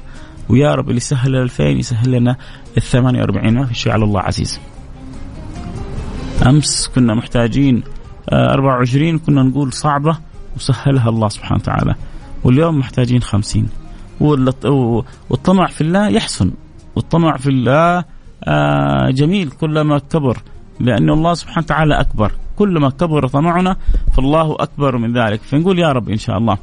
ويا 0.50 0.76
رب 0.76 0.90
اللي 0.90 1.00
سهل 1.00 1.36
2000 1.36 1.64
يسهل 1.64 2.12
لنا 2.12 2.36
ال 2.78 2.82
48 2.82 3.54
ما 3.54 3.66
في 3.66 3.74
شيء 3.74 3.92
على 3.92 4.04
الله 4.04 4.22
عزيز. 4.22 4.60
أمس 6.46 6.92
كنا 6.96 7.16
محتاجين 7.16 7.84
24 8.34 9.16
آه، 9.16 9.18
كنا 9.18 9.44
نقول 9.44 9.74
صعبة 9.74 10.18
وسهلها 10.56 11.10
الله 11.10 11.30
سبحانه 11.30 11.56
وتعالى. 11.62 11.96
واليوم 12.44 12.80
محتاجين 12.80 13.22
50 13.22 13.68
والطمع 14.20 15.68
في 15.68 15.82
الله 15.82 16.08
يحسن. 16.08 16.52
والطمع 16.96 17.38
في 17.38 17.50
الله 17.50 18.04
آه، 18.48 19.10
جميل. 19.10 19.50
كلما 19.50 20.00
كبر 20.00 20.38
لأن 20.80 21.10
الله 21.10 21.34
سبحانه 21.34 21.66
وتعالى 21.66 22.00
أكبر. 22.00 22.32
كلما 22.56 22.90
كبر 22.90 23.28
طمعنا 23.28 23.76
فالله 24.16 24.56
أكبر 24.60 24.98
من 24.98 25.14
ذلك. 25.14 25.42
فنقول 25.42 25.80
يا 25.80 25.92
رب 25.92 26.10
إن 26.10 26.18
شاء 26.18 26.38
الله. 26.38 26.58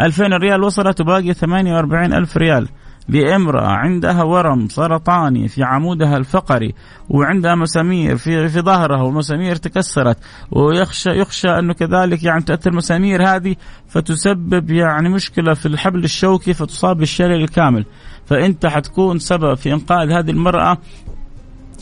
2000 0.00 0.32
ريال 0.32 0.62
وصلت 0.62 1.00
وباقي 1.00 1.34
48 1.34 2.12
ألف 2.12 2.36
ريال 2.36 2.68
لامرأة 3.08 3.66
عندها 3.66 4.22
ورم 4.22 4.68
سرطاني 4.68 5.48
في 5.48 5.62
عمودها 5.62 6.16
الفقري 6.16 6.74
وعندها 7.08 7.54
مسامير 7.54 8.16
في 8.16 8.48
في 8.48 8.60
ظهرها 8.60 9.02
والمسامير 9.02 9.56
تكسرت 9.56 10.18
ويخشى 10.50 11.10
يخشى 11.10 11.48
أنه 11.48 11.72
كذلك 11.72 12.24
يعني 12.24 12.42
تاثر 12.42 12.70
المسامير 12.70 13.28
هذه 13.28 13.56
فتسبب 13.88 14.70
يعني 14.70 15.08
مشكلة 15.08 15.54
في 15.54 15.66
الحبل 15.66 16.04
الشوكي 16.04 16.52
فتصاب 16.52 16.96
بالشلل 16.96 17.42
الكامل. 17.42 17.84
فأنت 18.26 18.66
حتكون 18.66 19.18
سبب 19.18 19.54
في 19.54 19.72
إنقاذ 19.72 20.10
هذه 20.10 20.30
المرأة 20.30 20.78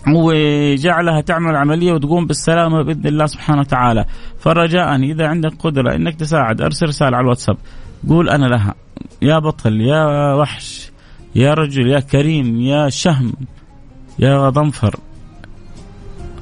وجعلها 0.08 1.20
تعمل 1.20 1.56
عملية 1.56 1.92
وتقوم 1.92 2.26
بالسلامة 2.26 2.82
بإذن 2.82 3.06
الله 3.06 3.26
سبحانه 3.26 3.60
وتعالى. 3.60 4.04
فرجاء 4.38 4.96
إذا 4.96 5.26
عندك 5.26 5.52
قدرة 5.58 5.94
أنك 5.94 6.14
تساعد 6.14 6.60
أرسل 6.60 6.86
رسالة 6.86 7.16
على 7.16 7.24
الواتساب. 7.24 7.56
قول 8.08 8.28
أنا 8.28 8.46
لها. 8.46 8.74
يا 9.22 9.38
بطل 9.38 9.80
يا 9.80 10.34
وحش 10.34 10.90
يا 11.34 11.54
رجل 11.54 11.86
يا 11.86 12.00
كريم 12.00 12.60
يا 12.60 12.88
شهم 12.88 13.32
يا 14.18 14.48
ضنفر 14.48 14.96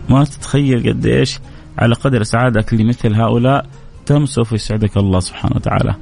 ما 0.08 0.24
تتخيل 0.24 0.88
قد 0.88 1.06
إيش 1.06 1.38
على 1.78 1.94
قدر 1.94 2.22
سعادتك 2.22 2.74
لمثل 2.74 3.14
هؤلاء 3.14 3.66
تم 4.06 4.26
سوف 4.26 4.52
يسعدك 4.52 4.96
الله 4.96 5.20
سبحانه 5.20 5.56
وتعالى. 5.56 5.94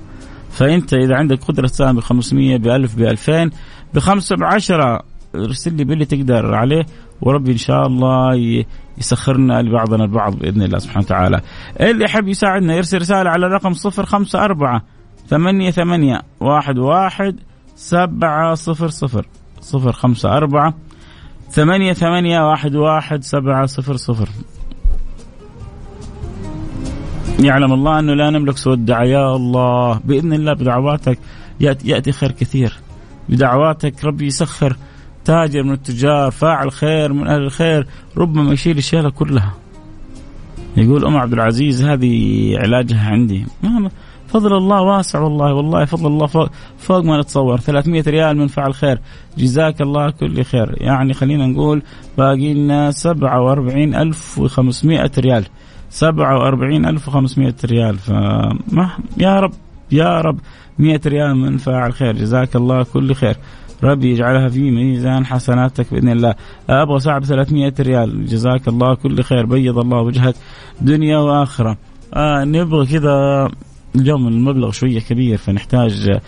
فأنت 0.50 0.94
إذا 0.94 1.16
عندك 1.16 1.44
قدرة 1.44 1.66
تساهم 1.66 1.96
ب 1.96 2.00
500 2.00 2.56
ب 2.56 2.68
1000 2.68 2.96
ب 2.96 3.02
2000 3.02 3.50
بخمسة 3.94 4.36
بعشرة 4.36 5.02
ارسل 5.34 5.74
لي 5.74 5.84
باللي 5.84 6.04
تقدر 6.04 6.54
عليه. 6.54 6.86
وربي 7.20 7.52
إن 7.52 7.56
شاء 7.56 7.86
الله 7.86 8.64
يسخرنا 8.98 9.62
لبعضنا 9.62 10.04
البعض 10.04 10.36
بإذن 10.36 10.62
الله 10.62 10.78
سبحانه 10.78 11.04
وتعالى. 11.04 11.40
اللي 11.80 12.04
يحب 12.04 12.28
يساعدنا 12.28 12.74
يرسل 12.74 12.98
رسالة 12.98 13.30
على 13.30 13.46
الرقم 13.46 13.72
054 13.72 14.80
ثمانية 15.28 15.70
ثمانية 15.70 16.22
واحد 16.40 16.78
واحد 16.78 17.36
سبعة 17.76 18.54
صفر 18.54 18.88
صفر 18.88 19.26
صفر 19.60 19.92
خمسة 19.92 20.36
أربعة 20.36 20.74
ثمانية 21.50 21.92
ثمانية 21.92 22.40
واحد 22.50 22.76
واحد 22.76 23.22
سبعة 23.22 23.66
صفر 23.66 23.96
صفر. 23.96 24.28
يعلم 27.40 27.72
الله 27.72 27.98
أنه 27.98 28.14
لا 28.14 28.30
نملك 28.30 28.56
سوى 28.56 28.74
الدعاء 28.74 29.06
يا 29.06 29.36
الله. 29.36 30.00
بإذن 30.04 30.32
الله 30.32 30.52
بدعواتك 30.52 31.18
يأتي, 31.60 31.88
يأتي 31.88 32.12
خير 32.12 32.32
كثير. 32.32 32.78
بدعواتك 33.28 34.04
ربي 34.04 34.26
يسخر. 34.26 34.76
تاجر 35.28 35.62
من 35.62 35.72
التجار 35.72 36.30
فاعل 36.30 36.72
خير 36.72 37.12
من 37.12 37.26
أهل 37.26 37.42
الخير 37.42 37.86
ربما 38.16 38.52
يشيل 38.52 38.78
الشيلة 38.78 39.10
كلها. 39.10 39.54
يقول 40.76 41.04
أم 41.04 41.16
عبد 41.16 41.32
العزيز 41.32 41.82
هذه 41.82 42.56
علاجها 42.58 43.10
عندي. 43.10 43.44
فضل 44.28 44.56
الله 44.56 44.80
واسع 44.80 45.20
والله 45.20 45.54
والله 45.54 45.84
فضل 45.84 46.06
الله 46.06 46.26
فوق, 46.26 46.50
فوق 46.78 47.04
ما 47.04 47.20
نتصور. 47.20 47.60
300 47.60 48.02
ريال 48.06 48.36
من 48.36 48.46
فعل 48.46 48.74
خير. 48.74 48.98
جزاك 49.38 49.80
الله 49.80 50.10
كل 50.10 50.44
خير. 50.44 50.74
يعني 50.76 51.14
خلينا 51.14 51.46
نقول 51.46 51.82
باقي 52.18 52.54
لنا 52.54 52.90
47500 52.90 55.10
ريال. 55.18 55.44
47500 55.90 57.54
ريال. 57.64 57.98
فما 57.98 58.90
يا 59.16 59.40
رب 59.40 59.52
يا 59.92 60.20
رب 60.20 60.38
100 60.78 61.00
ريال 61.06 61.36
من 61.36 61.56
فاعل 61.56 61.92
خير. 61.92 62.16
جزاك 62.16 62.56
الله 62.56 62.82
كل 62.82 63.14
خير. 63.14 63.36
ربي 63.84 64.10
يجعلها 64.10 64.48
في 64.48 64.70
ميزان 64.70 65.26
حسناتك 65.26 65.94
بإذن 65.94 66.08
الله. 66.08 66.34
أبغى 66.70 67.00
ساعه 67.00 67.18
ب 67.18 67.24
300 67.24 67.74
ريال. 67.80 68.26
جزاك 68.26 68.68
الله 68.68 68.94
كل 68.94 69.22
خير. 69.22 69.46
بيض 69.46 69.78
الله 69.78 70.00
وجهك. 70.00 70.34
دنيا 70.80 71.18
وآخرة. 71.18 71.76
آه 72.14 72.44
نبغى 72.44 72.86
كذا 72.86 73.48
اليوم 73.96 74.28
المبلغ 74.28 74.70
شوية 74.70 75.00
كبير 75.00 75.36
فنحتاج 75.36 76.20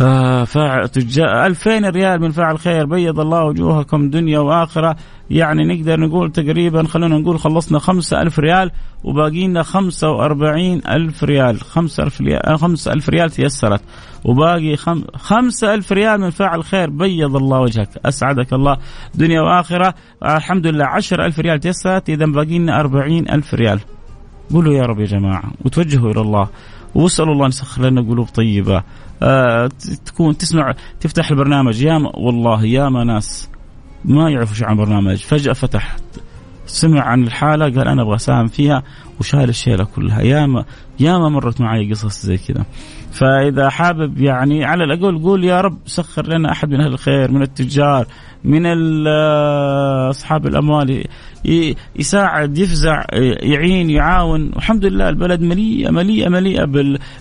آه 0.00 0.86
تجار 0.86 1.46
2000 1.46 1.90
ريال 1.90 2.20
من 2.20 2.30
فاعل 2.30 2.58
خير 2.58 2.86
بيض 2.86 3.20
الله 3.20 3.44
وجوهكم 3.44 4.10
دنيا 4.10 4.38
وآخرة. 4.38 4.96
يعني 5.30 5.74
نقدر 5.74 6.00
نقول 6.00 6.32
تقريبا 6.32 6.86
خلونا 6.86 7.18
نقول 7.18 7.38
خلصنا 7.38 7.78
5000 7.78 8.38
ريال 8.38 8.70
وباقي 9.04 9.46
لنا 9.46 9.62
45000 9.62 11.24
ريال. 11.24 11.60
5000 11.60 12.20
ريال 12.20 12.58
5000 12.58 13.08
ريال 13.08 13.30
تيسرت. 13.30 13.80
وباقي 14.24 14.76
5000 15.16 15.92
ريال 15.92 16.20
من 16.20 16.30
فاعل 16.30 16.64
خير 16.64 16.90
بيض 16.90 17.36
الله 17.36 17.60
وجهك. 17.60 17.88
أسعدك 18.04 18.52
الله. 18.52 18.76
دنيا 19.14 19.40
وآخرة 19.40 19.94
آه 20.22 20.36
الحمد 20.36 20.66
لله 20.66 20.84
10000 20.84 21.38
ريال 21.38 21.60
تيسرت 21.60 22.08
اذا 22.08 22.26
باقي 22.26 22.58
لنا 22.58 22.80
40000 22.80 23.54
ريال. 23.54 23.80
قولوا 24.52 24.74
يا 24.74 24.82
رب 24.82 25.00
يا 25.00 25.06
جماعة 25.06 25.52
وتوجهوا 25.64 26.10
إلى 26.10 26.20
الله. 26.20 26.48
واسألوا 26.94 27.32
الله 27.32 27.44
أن 27.44 27.48
يسخر 27.48 27.82
لنا 27.82 28.00
قلوب 28.00 28.26
طيبة. 28.26 28.76
آه 28.76 28.84
تكون 30.06 30.36
تسمع 30.38 30.74
تفتح 31.00 31.30
البرنامج. 31.30 31.82
يا 31.82 32.10
والله 32.14 32.64
يا 32.64 32.88
ما 32.88 33.04
ناس 33.04 33.48
ما 34.04 34.30
يعرفوا 34.30 34.54
شو 34.54 34.64
عن 34.64 34.76
برنامج. 34.76 35.16
فجأة 35.16 35.52
فتح 35.52 35.96
سمع 36.66 37.00
عن 37.00 37.22
الحالة 37.22 37.64
قال 37.64 37.88
أنا 37.88 38.02
أبغى 38.02 38.16
أساهم 38.16 38.46
فيها 38.46 38.82
وشال 39.20 39.48
الشيلة 39.48 39.84
كلها. 39.84 40.22
ياما 40.22 40.64
ياما 41.00 41.28
مرت 41.28 41.60
معي 41.60 41.90
قصص 41.90 42.26
زي 42.26 42.36
كذا. 42.36 42.64
فإذا 43.12 43.68
حابب 43.68 44.20
يعني 44.20 44.64
على 44.64 44.84
الأقل 44.84 45.22
قول 45.22 45.44
يا 45.44 45.60
رب 45.60 45.78
سخر 45.86 46.26
لنا 46.26 46.52
أحد 46.52 46.68
من 46.68 46.80
أهل 46.80 46.92
الخير 46.92 47.30
من 47.30 47.42
التجار 47.42 48.06
من 48.44 48.62
أصحاب 50.10 50.46
الأموال 50.46 51.04
يساعد 51.96 52.58
يفزع 52.58 53.04
يعين 53.42 53.90
يعاون. 53.90 54.50
والحمد 54.54 54.84
لله 54.84 55.08
البلد 55.08 55.40
مليئه 55.40 55.90
مليئه 55.90 56.28
مليئة 56.28 56.64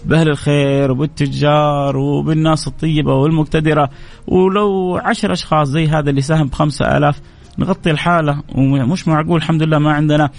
بأهل 0.06 0.30
الخير 0.30 0.92
وبالتجار 0.92 1.98
وبالناس 1.98 2.68
الطيبة 2.68 3.14
والمقتدرة. 3.14 3.90
ولو 4.28 5.00
عشر 5.04 5.32
أشخاص 5.32 5.68
زي 5.68 5.88
هذا 5.88 6.10
اللي 6.10 6.22
ساهم 6.22 6.48
بخمسة 6.48 6.98
آلاف 6.98 7.22
نغطي 7.60 7.92
الحالة 7.92 8.44
ومش 8.56 9.08
معقول 9.08 9.38
الحمد 9.38 9.64
لله 9.64 9.80
ما 9.80 9.92
عندنا 9.92 10.30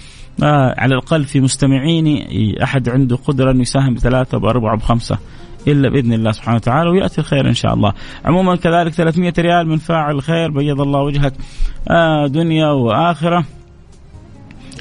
آه 0.42 0.74
على 0.78 0.94
الأقل 0.94 1.24
في 1.24 1.40
مستمعيني 1.40 2.58
أحد 2.62 2.88
عنده 2.88 3.16
قدرة 3.16 3.50
أنه 3.50 3.62
يساهم 3.62 3.94
بثلاثة 3.94 4.38
بأربعة 4.38 4.76
بخمسة 4.76 5.18
إلا 5.68 5.88
بإذن 5.88 6.12
الله 6.12 6.32
سبحانه 6.32 6.56
وتعالى 6.56 6.90
ويأتي 6.90 7.20
الخير 7.20 7.48
إن 7.48 7.54
شاء 7.54 7.74
الله. 7.74 7.92
عموما 8.24 8.56
كذلك 8.56 8.92
300 8.92 9.32
ريال 9.38 9.68
من 9.68 9.78
فاعل 9.78 10.22
خير 10.22 10.50
بيض 10.50 10.80
الله 10.80 11.00
وجهك 11.00 11.32
آه 11.90 12.26
دنيا 12.26 12.68
وآخرة. 12.68 13.44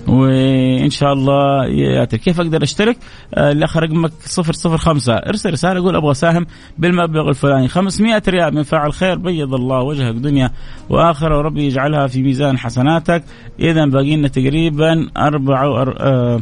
وإن 0.08 0.90
شاء 0.90 1.14
الله 1.14 1.66
يأتي. 1.66 2.18
كيف 2.18 2.40
أقدر 2.40 2.64
أشترك؟ 2.64 2.98
آه 3.34 3.52
الاخ 3.52 3.78
رقمك 3.78 4.12
005 4.38 5.14
ارسل 5.14 5.52
رسالة 5.52 5.84
قول 5.84 5.96
أبغى 5.96 6.12
اساهم 6.12 6.46
بالمبلغ 6.78 7.30
الفلاني. 7.30 7.68
500 7.68 8.22
ريال 8.28 8.56
من 8.56 8.64
فاعل 8.64 8.94
خير. 8.94 9.18
بيض 9.18 9.54
الله 9.54 9.82
وجهك 9.82 10.16
دنيا 10.16 10.52
وآخرة. 10.90 11.38
وربي 11.38 11.66
يجعلها 11.66 12.08
في 12.08 12.22
ميزان 12.24 12.58
حسناتك. 12.58 13.24
اذا 13.60 13.86
باقي 13.86 14.16
لنا 14.16 14.28
تقريبا 14.28 15.10
4 15.18 15.96
آه 16.00 16.42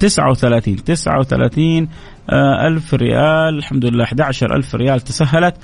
39 0.00 0.84
39 0.84 1.88
آه، 2.30 2.66
ألف 2.66 2.94
ريال. 2.94 3.58
الحمد 3.58 3.84
لله 3.84 4.04
11 4.04 4.56
ألف 4.56 4.74
ريال 4.74 5.00
تسهلت. 5.00 5.54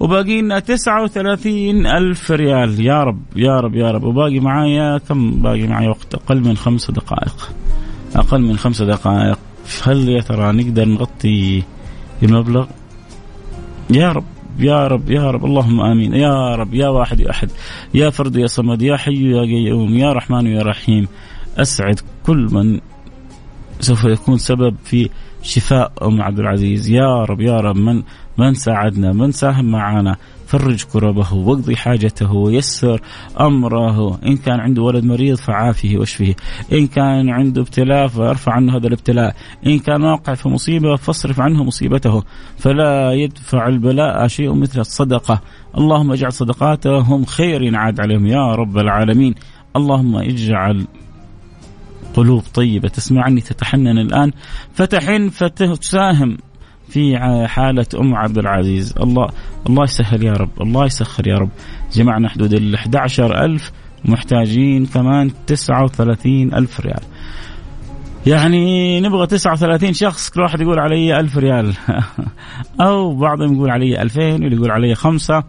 وباقي 0.00 0.42
لنا 0.42 0.58
39 0.58 1.86
ألف 1.86 2.30
ريال. 2.30 2.86
يا 2.86 3.02
رب 3.04 3.22
يا 3.36 3.60
رب 3.60 3.74
يا 3.74 3.90
رب. 3.90 4.04
وباقي 4.04 4.40
معايا 4.40 4.98
كم؟ 4.98 5.42
باقي 5.42 5.66
معايا 5.66 5.88
وقت 5.88 6.14
أقل 6.14 6.40
من 6.40 6.56
خمس 6.56 6.90
دقائق. 6.90 7.50
أقل 8.16 8.40
من 8.40 8.56
خمس 8.56 8.82
دقائق. 8.82 9.38
هل 9.82 10.08
يا 10.08 10.20
ترى 10.20 10.52
نقدر 10.52 10.84
نغطي 10.84 11.62
المبلغ؟ 12.22 12.66
يا 13.90 14.12
رب 14.12 14.24
يا 14.58 14.86
رب 14.86 15.10
يا 15.10 15.30
رب. 15.30 15.44
اللهم 15.44 15.80
آمين. 15.80 16.14
يا 16.14 16.54
رب 16.54 16.74
يا 16.74 16.88
واحد 16.88 17.20
يا 17.20 17.30
أحد. 17.30 17.50
يا 17.94 18.10
فرد 18.10 18.36
يا 18.36 18.46
صمد 18.46 18.82
يا 18.82 18.96
حي 18.96 19.30
يا 19.30 19.40
قيوم 19.40 19.94
يا 19.94 20.12
رحمن 20.12 20.46
يا 20.46 20.62
رحيم. 20.62 21.08
أسعد 21.56 22.00
كل 22.26 22.48
من 22.52 22.80
سوف 23.80 24.04
يكون 24.04 24.38
سبب 24.38 24.76
في 24.84 25.10
شفاء 25.42 25.92
أم 26.02 26.22
عبد 26.22 26.38
العزيز. 26.38 26.90
يا 26.90 27.24
رب 27.24 27.40
يا 27.40 27.60
رب. 27.60 27.76
من 27.76 28.02
من 28.38 28.54
ساعدنا 28.54 29.12
من 29.12 29.32
ساهم 29.32 29.64
معنا 29.64 30.16
فرج 30.46 30.84
كربه 30.84 31.34
واقضي 31.34 31.76
حاجته 31.76 32.32
ويسر 32.32 33.00
أمره. 33.40 34.20
إن 34.26 34.36
كان 34.36 34.60
عنده 34.60 34.82
ولد 34.82 35.04
مريض 35.04 35.36
فعافه 35.36 35.92
واشفه 35.94 36.34
إن 36.72 36.86
كان 36.86 37.30
عنده 37.30 37.62
ابتلاء 37.62 38.06
فارفع 38.06 38.52
عنه 38.52 38.76
هذا 38.76 38.86
الابتلاء. 38.86 39.36
إن 39.66 39.78
كان 39.78 40.02
واقع 40.02 40.34
في 40.34 40.48
مصيبة 40.48 40.96
فاصرف 40.96 41.40
عنه 41.40 41.64
مصيبته. 41.64 42.22
فلا 42.58 43.12
يدفع 43.12 43.68
البلاء 43.68 44.26
شيء 44.26 44.54
مثل 44.54 44.80
الصدقة. 44.80 45.40
اللهم 45.78 46.12
اجعل 46.12 46.32
صدقاتهم 46.32 47.24
خير 47.24 47.62
ينعاد 47.62 48.00
عليهم 48.00 48.26
يا 48.26 48.54
رب 48.54 48.78
العالمين. 48.78 49.34
اللهم 49.76 50.16
اجعل 50.16 50.86
قلوب 52.14 52.42
طيبة. 52.54 52.88
تسمعني 52.88 53.40
تتحنن 53.40 53.98
الآن. 53.98 54.32
فتحن 54.72 55.28
فتساهم. 55.28 56.38
في 56.88 57.18
حالة 57.48 57.86
أم 58.00 58.14
عبد 58.14 58.38
العزيز. 58.38 58.94
الله 59.00 59.28
الله 59.66 59.84
يسهل 59.84 60.24
يا 60.24 60.32
رب. 60.32 60.50
الله 60.60 60.86
يسخر 60.86 61.26
يا 61.26 61.38
رب. 61.38 61.48
جمعنا 61.92 62.28
حدود 62.28 62.52
ال 62.52 62.74
11 62.74 63.44
ألف 63.44 63.72
محتاجين 64.04 64.86
كمان 64.86 65.30
39 65.46 66.54
ألف 66.54 66.80
ريال. 66.80 67.00
يعني 68.26 69.00
نبغى 69.00 69.26
39 69.26 69.92
شخص 69.92 70.30
كل 70.30 70.40
واحد 70.40 70.60
يقول 70.60 70.78
علي 70.78 71.20
1000 71.20 71.36
ريال. 71.36 71.74
أو 72.80 73.16
بعضهم 73.16 73.54
يقول 73.54 73.70
علي 73.70 74.02
2000 74.02 74.32
واللي 74.32 74.56
يقول 74.56 74.70
علي 74.70 74.94
خمسة. 74.94 75.36
آه، 75.36 75.44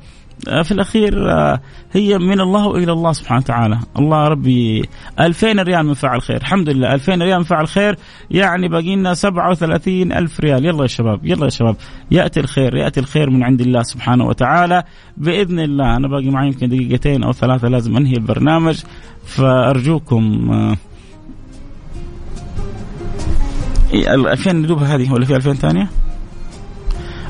في 0.64 0.72
الأخير 0.72 1.32
آه، 1.32 1.60
هي 1.92 2.18
من 2.18 2.40
الله 2.40 2.68
وإلى 2.68 2.92
الله 2.92 3.12
سبحانه 3.12 3.40
وتعالى، 3.40 3.80
الله 4.00 4.28
ربي 4.28 4.90
2000 5.20 5.60
ريال 5.60 5.86
من 5.86 5.94
فعل 5.94 6.22
خير، 6.22 6.38
الحمد 6.38 6.70
لله 6.70 6.94
2000 6.94 7.22
ريال 7.22 7.38
من 7.38 7.44
فعل 7.44 7.68
خير. 7.68 7.96
يعني 8.32 8.68
باقي 8.68 8.96
لنا 8.96 9.14
37 9.14 10.12
ألف 10.12 10.40
ريال، 10.40 10.66
يلا 10.66 10.82
يا 10.82 10.88
شباب 10.88 11.26
يلا 11.26 11.44
يا 11.44 11.50
شباب. 11.50 11.76
يأتي 12.12 12.40
الخير 12.40 12.76
يأتي 12.76 13.00
الخير 13.00 13.30
من 13.30 13.44
عند 13.44 13.62
الله 13.62 13.84
سبحانه 13.84 14.26
وتعالى. 14.26 14.84
بإذن 15.18 15.60
الله، 15.60 15.96
أنا 15.96 16.08
باقي 16.08 16.30
معي 16.30 16.48
يمكن 16.48 16.70
دقيقتين 16.70 17.24
أو 17.24 17.32
ثلاثة 17.32 17.68
لازم 17.68 17.98
أنهي 17.98 18.14
البرنامج. 18.14 18.80
فأرجوكم 19.26 20.52
ال 23.94 24.28
2000 24.28 24.56
ندوب 24.56 24.84
هذه 24.84 25.14
ولا 25.14 25.26
في 25.26 25.36
2000 25.36 25.54
ثانية؟ 25.54 25.90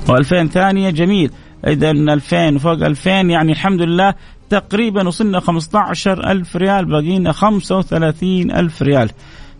و2000 0.07 0.47
ثانية 0.47 0.89
جميل. 0.89 1.31
اذا 1.67 1.91
2000 1.91 2.55
وفوق 2.55 2.71
2000 2.73 3.09
يعني 3.09 3.51
الحمد 3.51 3.81
لله 3.81 4.13
تقريبا 4.49 5.07
وصلنا 5.07 5.39
15 5.39 6.31
ألف 6.31 6.55
ريال 6.55 6.85
باقينا 6.85 7.31
35 7.31 8.51
ألف 8.51 8.81
ريال. 8.81 9.09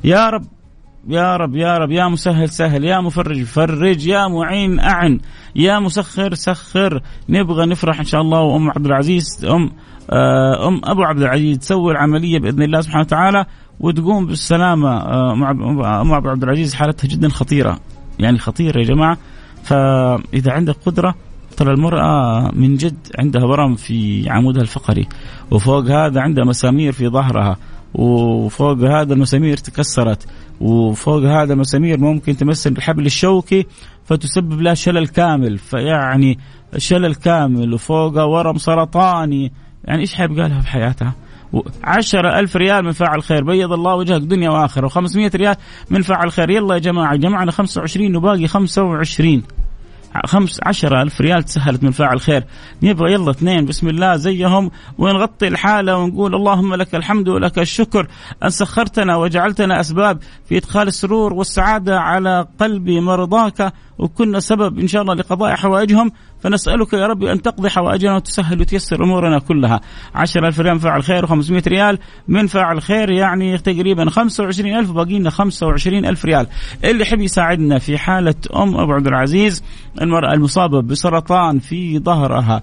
يا 0.04 0.30
رب 0.30 0.46
يا 1.08 1.38
رب 1.38 1.56
يا 1.56 1.78
رب 1.78 1.92
يا 1.92 2.08
مسهل 2.08 2.50
سهل 2.50 2.84
يا 2.84 3.00
مفرج 3.00 3.44
فرج 3.44 4.08
يا 4.08 4.28
معين 4.28 4.80
أعن 4.80 5.20
يا 5.56 5.80
مسخر 5.80 6.34
سخر. 6.34 7.02
نبغى 7.30 7.66
نفرح 7.66 8.00
إن 8.00 8.06
شاء 8.06 8.22
الله. 8.22 8.42
وأم 8.42 8.70
عبد 8.70 8.86
العزيز 8.86 9.46
أم 9.46 9.72
آه، 10.10 10.68
أم 10.68 10.82
أبو 10.84 11.04
عبد 11.04 11.22
العزيز 11.22 11.58
تسوي 11.58 11.92
العملية 11.92 12.40
بإذن 12.40 12.64
الله 12.64 12.82
سبحانه 12.82 13.02
وتعالى 13.02 13.46
وتقوم 13.80 14.26
بالسلامة. 14.26 14.90
آه، 14.98 15.34
أم 16.02 16.14
عبد 16.14 16.44
العزيز 16.44 16.74
حالتها 16.74 17.08
جدا 17.08 17.30
خطيرة 17.30 17.80
يعني 18.20 18.38
خطيرة 18.38 18.80
يا 18.80 18.84
جماعة. 18.84 19.18
فإذا 19.64 20.52
عندك 20.52 20.76
قدرة 20.86 21.16
ترى 21.58 21.74
المرأة 21.74 22.52
من 22.54 22.76
جد 22.76 22.98
عندها 23.20 23.44
ورم 23.44 23.76
في 23.76 24.30
عمودها 24.30 24.62
الفقري 24.62 25.08
وفوق 25.52 25.86
هذا 25.86 26.22
عندها 26.22 26.44
مسامير 26.44 26.91
في 26.91 27.08
ظهرها 27.08 27.58
وفوق 27.94 28.78
هذا 28.78 29.13
المسامير 29.13 29.58
تكسرت 29.58 30.28
وفوق 30.62 31.24
هذا 31.24 31.54
المسامير 31.54 32.00
ممكن 32.00 32.38
تمثل 32.38 32.72
الحبل 32.72 33.06
الشوكي 33.06 33.65
فتسبب 34.06 34.62
لها 34.62 34.74
شلل 34.74 35.08
كامل 35.08 35.58
فيعني 35.58 36.39
شلل 36.78 37.15
كامل 37.15 37.74
وفوقها 37.74 38.24
ورم 38.24 38.58
سرطاني. 38.58 39.52
يعني 39.86 40.02
إيش 40.02 40.13
حيبقى 40.13 40.50
لها 40.50 40.62
في 40.62 40.68
حياتها؟ 40.68 41.13
عشرة 41.84 42.39
ألف 42.39 42.56
ريال 42.56 42.86
من 42.86 42.91
فاعل 42.91 43.24
خير 43.24 43.44
بيض 43.44 43.74
الله 43.74 43.96
وجهك 43.96 44.22
دنيا 44.22 44.50
وآخرة 44.50 44.88
و500 44.88 45.36
ريال 45.36 45.56
من 45.89 46.02
فاعل 46.02 46.32
خير. 46.32 46.50
يلا 46.50 46.74
يا 46.74 46.80
جماعة 46.80 47.15
جمعنا 47.15 47.52
25 47.52 48.15
وباقي 48.15 48.48
25 48.48 49.44
خمس 50.25 50.60
عشرة 50.63 51.01
ألف 51.01 51.21
ريال 51.21 51.43
تسهلت 51.43 51.84
من 51.84 51.91
فاعل 51.91 52.21
خير. 52.21 52.43
نبغى 52.84 53.13
يلا 53.13 53.32
اثنين 53.32 53.65
بسم 53.65 53.89
الله 53.89 54.15
زيهم 54.15 54.71
ونغطي 54.97 55.47
الحالة 55.47 55.97
ونقول 55.97 56.36
اللهم 56.36 56.75
لك 56.75 56.95
الحمد 56.95 57.30
ولك 57.30 57.60
الشكر. 57.60 58.08
أن 58.43 58.49
سخرتنا 58.49 59.15
وجعلتنا 59.15 59.80
أسباب 59.80 60.19
في 60.45 60.58
إدخال 60.58 60.88
السرور 60.88 61.34
والسعادة 61.34 61.99
على 61.99 62.47
قلب 62.60 62.89
مرضاك. 62.89 63.73
وكنا 63.98 64.40
سبب 64.40 64.80
إن 64.80 64.88
شاء 64.88 65.02
الله 65.02 65.14
لقضاء 65.14 65.56
حوائجهم 65.56 66.12
فنسألك 66.40 66.94
يا 66.94 67.08
رب 67.08 67.24
أن 67.24 67.42
تقضي 67.42 67.70
حوائجنا 67.70 68.16
وتسهل 68.16 68.62
وتيسر 68.62 69.04
أمورنا 69.04 69.40
كلها. 69.40 69.82
عشر 70.16 70.48
ألف 70.48 70.60
ريال 70.60 70.74
من 70.74 70.80
فاعل 70.80 71.04
خير 71.04 71.28
و500 71.28 71.68
ريال 71.68 72.00
من 72.28 72.48
فاعل 72.48 72.82
خير 72.82 73.12
يعني 73.12 73.58
تقريبا 73.58 74.10
25 74.10 74.76
ألف 74.76 74.92
باقي 74.92 75.20
لنا 75.20 75.30
25 75.30 76.06
ألف 76.06 76.26
ريال. 76.26 76.48
اللي 76.84 77.02
يحب 77.02 77.22
يساعدنا 77.22 77.80
في 77.80 77.98
حالة 77.98 78.36
أم 78.56 78.78
أبو 78.78 78.92
عبد 78.94 79.08
العزيز 79.08 79.64
المرأة 80.02 80.34
المصابة 80.34 80.82
بسرطان 80.82 81.60
في 81.60 82.00
ظهرها 82.00 82.62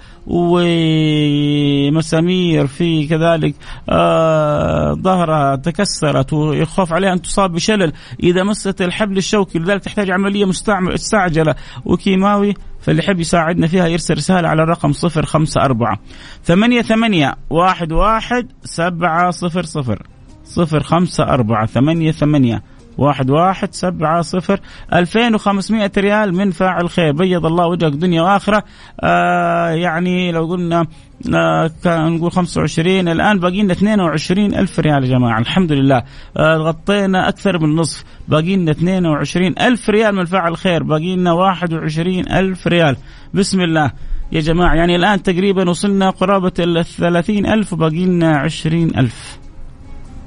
ومسامير 1.87 2.67
في 2.67 3.07
كذلك 3.07 3.55
آه 3.89 4.93
ظهرها 4.95 5.57
تكسرت 5.57 6.33
ويخاف 6.33 6.93
عليها 6.93 7.13
أن 7.13 7.23
تصاب 7.23 7.53
بشلل. 7.53 7.93
إذا 8.23 8.43
مست 8.43 8.83
الحبل 8.83 9.17
الشوكي 9.17 9.59
لذلك 9.59 9.85
تحتاج 9.85 10.11
عملية 10.11 10.45
مستعجلة 11.23 11.55
وكيماوي 11.85 12.55
فاللي 12.81 13.03
يحب 13.03 13.21
يساعدنا 13.21 13.67
فيها 13.67 13.87
يرسل 13.87 14.15
رسالة 14.15 14.49
على 14.49 14.63
الرقم 14.63 14.93
صفر 14.93 15.27
خمسة 15.27 15.61
أربعة. 15.61 15.99
ثمانية 16.45 16.83
ثمانية 16.83 17.35
واحد 17.51 17.93
واحد 17.93 18.53
سبعة 18.65 19.31
صفر 19.31 19.63
صفر. 19.63 20.03
صفر 20.45 20.83
خمسة 20.83 21.25
أربعة 21.25 21.67
ثمانية 21.67 22.13
ثمانية 22.13 22.63
واحد 22.99 23.31
واحد 23.31 23.75
سبعة 23.75 24.23
صفر. 24.23 24.61
ألفين 24.93 25.35
وخمسمائة 25.35 25.93
ريال 25.99 26.35
من 26.35 26.51
فاعل 26.51 26.91
خير. 26.91 27.13
بيض 27.13 27.47
الله 27.47 27.67
وجهك 27.67 27.93
دنيا 27.93 28.23
وآخرة. 28.23 28.65
آه 29.01 29.71
يعني 29.71 30.33
لو 30.33 30.47
قلنا 30.47 30.87
كان 31.85 32.13
نقول 32.13 32.33
25 32.33 33.09
الآن 33.09 33.39
باقي 33.39 33.63
لنا 33.63 33.73
22 33.73 34.55
ألف 34.55 34.81
ريال 34.81 35.05
يا 35.05 35.09
جماعة 35.09 35.39
الحمد 35.39 35.73
لله 35.73 36.03
آه 36.37 36.57
غطينا 36.57 37.29
أكثر 37.29 37.59
من 37.59 37.77
نصف 37.77 38.05
باقي 38.29 38.57
لنا 38.57 38.71
22 38.71 39.55
ألف 39.61 39.91
ريال 39.91 40.15
من 40.15 40.25
فاعل 40.25 40.57
خير 40.57 40.83
باقي 40.83 41.17
لنا 41.17 41.33
21 41.33 42.33
ألف 42.33 42.67
ريال. 42.67 42.97
بسم 43.35 43.61
الله 43.61 43.93
يا 44.33 44.41
جماعة 44.41 44.75
يعني 44.75 44.97
الآن 44.97 45.23
تقريبا 45.23 45.71
وصلنا 45.71 46.11
قرابة 46.11 46.53
ال 46.59 46.85
30 46.85 47.47
ألف 47.47 47.73
وباقي 47.73 48.05
لنا 48.05 48.37
20 48.37 48.85
ألف. 48.99 49.39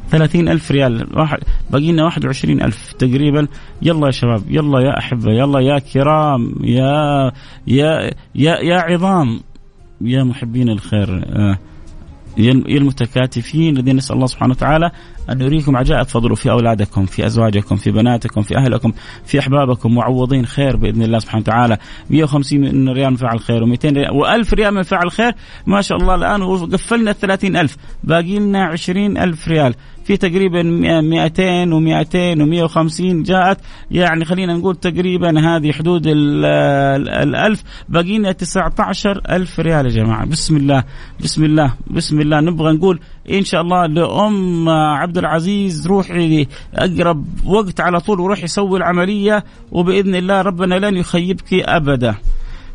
ثلاثين 0.10 0.50
ألف 0.50 0.72
ريال 0.72 1.08
واحد 1.20 1.38
باقي 1.70 1.92
لنا 1.92 2.04
واحد 2.04 2.26
وعشرين 2.26 2.62
ألف 2.64 2.94
تقريبا. 2.94 3.48
يلا 3.82 4.06
يا 4.06 4.12
شباب 4.12 4.44
يلا 4.50 4.80
يا 4.80 4.98
أحبة 4.98 5.32
يلا 5.32 5.60
يا 5.60 5.80
كرام 5.80 6.56
يا 6.64 7.32
يا 7.68 8.12
يا, 8.36 8.56
يا 8.56 8.76
عظام. 8.76 9.40
يا 10.02 10.24
محبين 10.24 10.70
الخير 10.70 11.26
آه 11.26 11.58
يا 12.38 12.52
المتكاتفين 12.52 13.78
الذين 13.78 13.96
نسأل 13.96 14.16
الله 14.16 14.28
سبحانه 14.28 14.52
وتعالى 14.52 14.92
أن 15.30 15.42
يريكم 15.42 15.78
عجائب 15.78 16.06
فضله 16.06 16.36
في 16.36 16.52
أولادكم، 16.52 17.06
في 17.06 17.26
أزواجكم، 17.26 17.76
في 17.76 17.92
بناتكم، 17.92 18.42
في 18.42 18.58
أهلكم، 18.58 18.92
في 19.26 19.40
أحبابكم 19.40 19.96
معوضين 19.96 20.46
خير 20.46 20.76
بإذن 20.76 21.02
الله 21.02 21.20
سبحانه 21.20 21.42
وتعالى، 21.42 21.78
150 22.10 22.90
ريال 22.90 23.10
من 23.10 23.16
فعل 23.16 23.40
خير 23.40 23.66
و200 23.66 23.86
ريال 23.86 24.10
و1000 24.10 24.54
ريال 24.54 24.74
من 24.74 24.84
فعل 24.84 25.12
خير، 25.12 25.34
ما 25.68 25.82
شاء 25.82 25.98
الله 25.98 26.16
الآن 26.16 26.42
وقفلنا 26.42 27.12
ال 27.12 27.20
30000 27.20 27.78
باقي 28.04 28.40
لنا 28.40 28.64
20000 28.64 29.48
ريال، 29.48 29.76
في 30.04 30.18
تقريبا 30.18 30.64
200 31.02 31.72
و200 31.72 32.38
و150 32.38 33.02
جاءت. 33.02 33.58
يعني 33.92 34.26
خلينا 34.26 34.54
نقول 34.54 34.76
تقريبا 34.76 35.40
هذه 35.40 35.72
حدود 35.72 36.04
ال 36.08 37.36
1000 37.36 37.64
باقي 37.90 38.18
لنا 38.18 38.32
19000 38.32 39.60
ريال 39.60 39.86
يا 39.86 39.92
جماعة. 39.92 40.26
بسم 40.26 40.58
الله 40.58 40.84
بسم 41.20 41.44
الله 41.44 41.74
بسم 41.88 42.22
الله. 42.22 42.40
نبغى 42.40 42.74
نقول 42.74 43.00
إن 43.32 43.44
شاء 43.44 43.62
الله 43.62 43.86
لأم 43.86 44.70
عبد 44.70 45.18
العزيز 45.18 45.88
روحي 45.88 46.48
أقرب 46.76 47.26
وقت 47.46 47.80
على 47.82 48.00
طول 48.00 48.20
وروحي 48.20 48.48
سوي 48.48 48.78
العملية 48.78 49.44
وبإذن 49.72 50.16
الله 50.16 50.42
ربنا 50.42 50.76
لن 50.76 50.98
يخيبك 50.98 51.54
أبدا. 51.54 52.16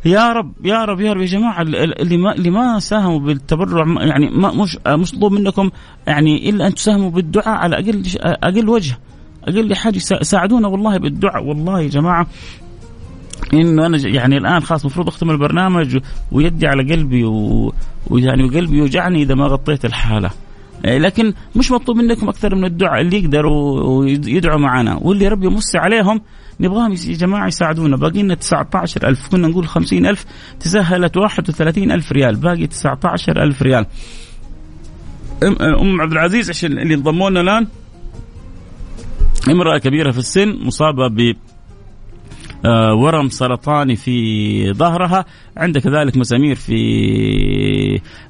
يا 0.05 0.33
رب 0.33 0.53
يا 0.65 0.85
رب 0.85 1.01
يا 1.01 1.13
رب 1.13 1.21
يا 1.21 1.27
جماعة 1.27 1.63
اللي 1.63 2.17
ما 2.17 2.33
اللي 2.35 2.51
ما 2.51 2.79
ساهموا 2.79 3.19
بالتبرع 3.19 4.05
يعني 4.07 4.31
ما 4.31 4.53
مش 4.55 4.79
مش 4.87 5.15
مطلوب 5.15 5.33
منكم 5.33 5.71
يعني 6.07 6.51
إلا 6.51 6.67
أن 6.67 6.75
تساهموا 6.75 7.11
بالدعاء 7.11 7.49
على 7.49 7.77
أقل 7.77 8.03
أقل 8.21 8.69
وجه 8.69 8.99
أقل 9.45 9.75
حاجة 9.75 9.99
ساعدونا 9.99 10.69
والله 10.69 10.97
بالدعاء. 10.99 11.45
والله 11.45 11.81
يا 11.81 11.89
جماعة 11.89 12.27
إنه 13.55 13.87
أنا 13.87 13.99
يعني 14.09 14.37
الآن 14.37 14.61
خلاص 14.61 14.81
المفروض 14.81 15.09
أختم 15.09 15.31
البرنامج 15.31 15.99
ويدي 16.33 16.67
على 16.67 16.95
قلبي 16.95 17.25
ويعني 18.11 18.49
قلبي 18.49 18.77
يوجعني 18.77 19.23
إذا 19.23 19.35
ما 19.35 19.47
غطيت 19.47 19.85
الحالة. 19.85 20.31
إيه، 20.85 20.99
لكن 20.99 21.35
مش 21.57 21.71
مطلوب 21.71 21.97
منكم 21.97 22.29
أكثر 22.29 22.55
من 22.55 22.65
الدعاء 22.65 23.01
اللي 23.01 23.19
يقدروا 23.19 23.83
ويدعوا 23.83 24.61
معنا. 24.61 24.99
واللي 25.03 25.29
ربي 25.29 25.47
يمس 25.47 25.77
عليهم 25.77 26.21
نبغاهم 26.61 26.93
يا 26.93 26.97
جماعة 26.97 27.47
يساعدونا. 27.47 27.97
باقي 27.97 28.23
لنا 28.23 28.35
19000 28.35 29.29
كنا 29.29 29.49
نقول 29.49 29.67
50000 29.67 30.25
تسهلت 30.61 31.17
31000 31.17 32.13
ريال. 32.13 32.37
باقي 32.37 32.67
19000 32.67 33.63
ريال. 33.63 33.87
ام 35.83 36.01
عبد 36.01 36.13
العزيز 36.13 36.51
عشان 36.51 36.79
اللي 36.79 36.95
انضموا 36.95 37.31
لنا 37.31 37.41
الآن؟ 37.41 37.67
امرأة 39.49 39.79
كبيرة 39.79 40.11
في 40.11 40.19
السن 40.19 40.59
مصابة 40.67 41.09
ب 41.09 41.37
ورم 42.95 43.29
سرطاني 43.29 43.97
في 43.97 44.73
ظهرها. 44.73 45.25
عندها 45.57 45.83
كذلك 45.83 46.17
مسامير 46.17 46.55
في 46.57 46.81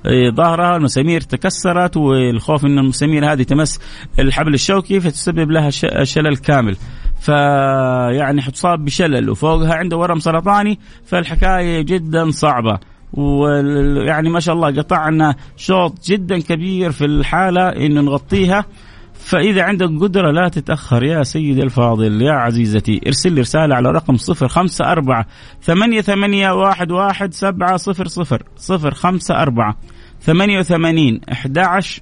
آه، 0.06 0.30
ظهرها. 0.36 0.76
المسامير 0.76 1.20
تكسرت 1.20 1.96
والخوف 1.96 2.64
إن 2.64 2.78
المسامير 2.78 3.32
هذه 3.32 3.42
تمس 3.42 3.80
الحبل 4.18 4.54
الشوكي 4.54 5.00
فتسبب 5.00 5.50
لها 5.50 5.70
شلل 6.04 6.36
كامل. 6.36 6.76
فيعني 7.20 8.42
حتصاب 8.42 8.84
بشلل 8.84 9.30
وفوقها 9.30 9.74
عنده 9.74 9.96
ورم 9.96 10.18
سرطاني 10.18 10.78
فالحكاية 11.04 11.80
جدا 11.80 12.30
صعبة. 12.30 12.78
ويعني 13.12 14.28
ما 14.30 14.40
شاء 14.40 14.54
الله 14.54 14.68
قطعنا 14.68 15.34
شوط 15.56 16.04
جدا 16.06 16.40
كبير 16.40 16.90
في 16.90 17.04
الحالة 17.04 17.68
إنه 17.68 18.00
نغطيها. 18.00 18.64
فإذا 19.24 19.62
عندك 19.62 19.88
قدرة 20.00 20.30
لا 20.30 20.48
تتأخر 20.48 21.04
يا 21.04 21.22
سيدي 21.22 21.62
الفاضل 21.62 22.22
يا 22.22 22.32
عزيزتي. 22.32 23.00
ارسل 23.06 23.32
لي 23.32 23.40
رسالة 23.40 23.74
على 23.74 23.90
رقم 23.90 24.16
صفر 24.16 24.48
خمسة 24.48 24.92
أربعة 24.92 25.26
ثمانية 25.62 26.00
ثمانية 26.00 26.50
واحد 26.50 26.90
واحد 26.92 27.34
سبعة 27.34 27.76
صفر 27.76 28.08
صفر 28.08 28.42
صفر 28.56 28.94
خمسة 28.94 29.42
أربعة 29.42 29.76
ثمانية 30.22 30.58
وثمانين 30.58 31.20
أحد 31.32 31.58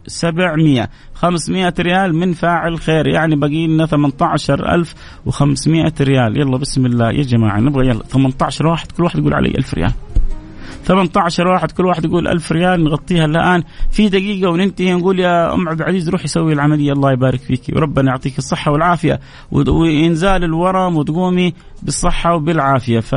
سبعمية. 0.07 0.91
خمسمائة 1.15 1.75
ريال 1.81 2.15
من 2.15 2.33
فاعل 2.33 2.79
خير 2.79 3.07
يعني 3.07 3.37
باقي 3.37 3.67
لنا 3.67 3.87
ثمانية 3.87 4.15
عشر 4.21 4.75
ألف 4.75 4.95
وخمسمائة 5.27 5.95
ريال. 6.01 6.41
يلا 6.41 6.59
بسم 6.59 6.87
الله 6.87 7.11
يا 7.11 7.23
جماعة 7.23 7.61
نبغى 7.61 7.87
يلا 7.87 8.03
ثمانية 8.05 8.35
عشر 8.43 8.67
واحد 8.67 8.93
كل 8.93 9.03
واحد 9.05 9.19
يقول 9.19 9.35
علي 9.35 9.49
ألف 9.49 9.75
ريال. 9.75 9.93
18 10.85 11.49
واحد 11.49 11.71
كل 11.71 11.87
واحد 11.87 12.05
يقول 12.05 12.29
ألف 12.29 12.53
ريال 12.53 12.85
نغطيها 12.85 13.25
الآن. 13.25 13.63
في 13.91 14.09
دقيقة 14.09 14.51
وننتهي 14.51 14.95
نقول 14.95 15.21
يا 15.21 15.55
أم 15.55 15.69
عبد 15.69 15.81
العزيز 15.81 16.09
روحي 16.09 16.29
سوي 16.29 16.53
العملية. 16.53 16.93
الله 16.93 17.13
يبارك 17.13 17.41
فيك. 17.41 17.63
وربنا 17.77 18.11
يعطيك 18.11 18.39
الصحة 18.39 18.73
والعافية. 18.73 19.21
وإنزال 19.53 20.45
الورم 20.45 20.97
وتقومي 20.97 21.55
بالصحة 21.83 22.35
وبالعافية. 22.35 23.01
ف 23.01 23.15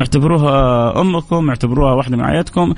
اعتبروها 0.00 1.00
أمكم 1.00 1.48
اعتبروها 1.48 1.94
واحدة 1.94 2.16
من 2.16 2.24
عائلتكم. 2.24 2.74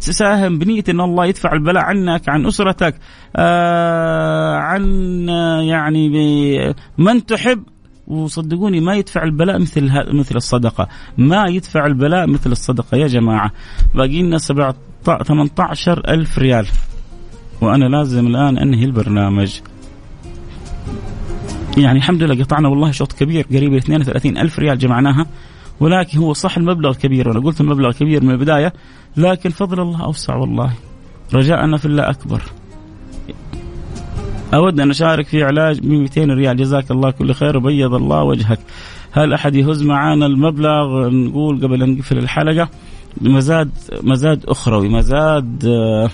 تساهم 0.00 0.58
بنية 0.58 0.84
إن 0.88 1.00
الله 1.00 1.26
يدفع 1.26 1.52
البلاء 1.52 1.84
عنك 1.84 2.28
عن 2.28 2.46
أسرتك 2.46 2.94
آه 3.36 4.56
عن 4.56 4.84
يعني 5.62 6.08
من 6.98 7.26
تحب 7.26 7.62
وصدقوني 8.06 8.80
ما 8.80 8.94
يدفع 8.94 9.22
البلاء 9.22 9.58
مثل 9.58 9.90
مثل 10.14 10.36
الصدقة. 10.36 10.88
ما 11.18 11.46
يدفع 11.46 11.86
البلاء 11.86 12.26
مثل 12.26 12.52
الصدقة. 12.52 12.96
يا 12.96 13.06
جماعة 13.06 13.50
باقي 13.94 14.22
لنا 14.22 14.38
18 15.24 16.08
ألف 16.08 16.38
ريال. 16.38 16.66
وأنا 17.60 17.84
لازم 17.84 18.26
الآن 18.26 18.58
أنهي 18.58 18.84
البرنامج. 18.84 19.60
يعني 21.76 21.98
الحمد 21.98 22.22
لله 22.22 22.44
قطعنا 22.44 22.68
والله 22.68 22.90
شوط 22.90 23.12
كبير 23.12 23.46
قريب 23.50 23.74
32 23.74 24.38
ألف 24.38 24.58
ريال 24.58 24.78
جمعناها. 24.78 25.26
ولكن 25.80 26.18
هو 26.18 26.32
صح 26.32 26.56
المبلغ 26.56 26.94
كبير 26.94 27.32
أنا 27.32 27.40
قلت 27.40 27.60
المبلغ 27.60 27.92
كبير 27.92 28.24
من 28.24 28.30
البداية. 28.30 28.72
لكن 29.16 29.50
فضل 29.50 29.80
الله 29.80 30.04
أوسع 30.04 30.36
والله. 30.36 30.72
رجاءنا 31.34 31.76
في 31.76 31.84
الله 31.84 32.10
أكبر. 32.10 32.42
أود 34.54 34.80
أن 34.80 34.90
أشارك 34.90 35.26
في 35.26 35.42
علاج 35.42 35.80
ب 35.80 35.86
200 35.86 36.24
ريال. 36.24 36.56
جزاك 36.56 36.90
الله 36.90 37.10
كل 37.10 37.34
خير 37.34 37.56
وبيض 37.56 37.94
الله 37.94 38.22
وجهك. 38.22 38.58
هل 39.12 39.32
أحد 39.32 39.54
يهز 39.54 39.82
معانا 39.82 40.26
المبلغ؟ 40.26 41.08
نقول 41.08 41.60
قبل 41.62 41.82
أن 41.82 41.90
نقفل 41.96 42.18
الحلقة 42.18 42.68
مزاد 43.20 43.70
مزاد 44.02 44.44
أخروي 44.46 44.88
مزاد 44.88 45.64
آه، 45.66 46.10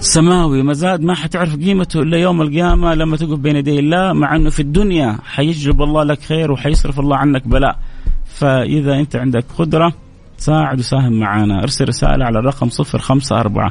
سماوي. 0.00 0.62
مزاد 0.62 1.00
ما 1.00 1.14
حتعرف 1.14 1.56
قيمته 1.56 2.02
إلا 2.02 2.18
يوم 2.18 2.42
القيامة 2.42 2.94
لما 2.94 3.16
تقف 3.16 3.38
بين 3.38 3.56
يدي 3.56 3.78
الله 3.78 4.12
مع 4.12 4.36
إنه 4.36 4.50
في 4.50 4.60
الدنيا 4.60 5.18
حيجلب 5.24 5.82
الله 5.82 6.02
لك 6.02 6.22
خير 6.22 6.52
وحيصرف 6.52 7.00
الله 7.00 7.16
عنك 7.16 7.48
بلاء. 7.48 7.78
فإذا 8.24 8.94
أنت 8.94 9.16
عندك 9.16 9.44
قدرة 9.58 9.92
ساعد 10.38 10.78
وساهم 10.78 11.12
معنا. 11.12 11.62
ارسل 11.62 11.88
رسالة 11.88 12.24
على 12.24 12.38
الرقم 12.38 12.68
054 12.68 13.70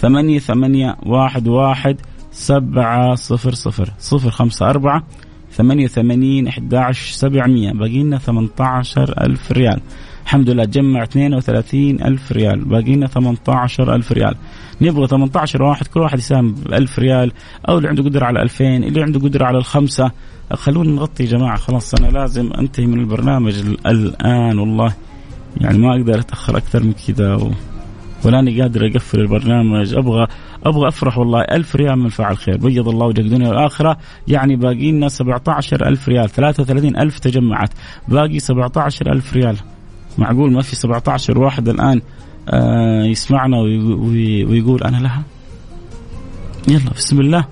ثمانية 0.00 0.38
ثمانية 0.38 0.96
واحد 1.02 1.48
واحد 1.48 1.96
سبعة 2.38 3.14
صفر 3.14 3.54
صفر. 3.54 3.90
صفر 3.98 4.30
خمسة 4.30 4.70
أربعة 4.70 5.02
ثمانية 5.52 5.84
وثمانين 5.84 6.46
أحد 6.46 6.74
عشر 6.74 7.12
سبعمية. 7.12 7.72
باقي 7.72 8.02
لنا 8.02 8.18
ثمانية 8.18 8.48
عشر 8.60 9.14
ألف 9.20 9.52
ريال. 9.52 9.80
الحمد 10.24 10.50
لله 10.50 10.64
جمع 10.64 11.02
32 11.02 12.02
ألف 12.02 12.32
ريال. 12.32 12.64
باقي 12.64 12.94
لنا 12.94 13.06
18 13.06 13.94
ألف 13.94 14.12
ريال. 14.12 14.34
نبغى 14.80 15.06
18 15.06 15.62
واحد 15.62 15.86
كل 15.86 16.00
واحد 16.00 16.18
يساهم 16.18 16.52
ب 16.52 16.72
1000 16.72 16.98
ريال 16.98 17.32
أو 17.68 17.78
اللي 17.78 17.88
عنده 17.88 18.02
قدرة 18.02 18.26
على 18.26 18.42
2000 18.42 18.64
اللي 18.64 19.02
عنده 19.02 19.20
قدرة 19.20 19.44
على 19.44 19.58
الخمسة. 19.58 20.10
خلونا 20.52 20.90
نغطي 20.90 21.24
جماعة 21.24 21.56
خلاص 21.56 21.94
أنا 21.94 22.06
لازم 22.06 22.52
أنتهي 22.52 22.86
من 22.86 23.00
البرنامج 23.00 23.54
الآن 23.86 24.58
والله. 24.58 24.94
يعني 25.56 25.78
ما 25.78 25.96
أقدر 25.96 26.18
أتأخر 26.18 26.56
أكثر 26.56 26.82
من 26.82 26.92
كذا 26.92 27.34
و... 27.34 27.50
ولاني 28.24 28.60
قادر 28.60 28.86
أقفل 28.86 29.20
البرنامج. 29.20 29.94
أبغى 29.94 30.26
أبغى 30.64 30.88
أفرح 30.88 31.18
والله. 31.18 31.40
ألف 31.40 31.76
ريال 31.76 31.98
من 31.98 32.08
فعل 32.08 32.36
خير. 32.36 32.56
بيض 32.56 32.88
الله 32.88 33.06
وجهك 33.06 33.24
الدنيا 33.24 33.48
والآخرة. 33.48 33.96
يعني 34.28 34.56
باقي 34.56 34.92
لنا 34.92 35.08
17000 35.08 36.08
ريال. 36.08 36.30
33000 36.30 37.18
تجمعت. 37.18 37.70
باقي 38.08 38.38
17000 38.38 39.34
ريال. 39.34 39.56
معقول 40.18 40.52
ما 40.52 40.62
في 40.62 40.76
17 40.76 41.38
واحد 41.38 41.68
الآن 41.68 42.00
آه 42.48 43.04
يسمعنا 43.04 43.56
ويقول 43.58 44.82
أنا 44.82 44.96
لها؟ 44.96 45.22
يلا 46.68 46.90
بسم 46.90 47.20
الله. 47.20 47.44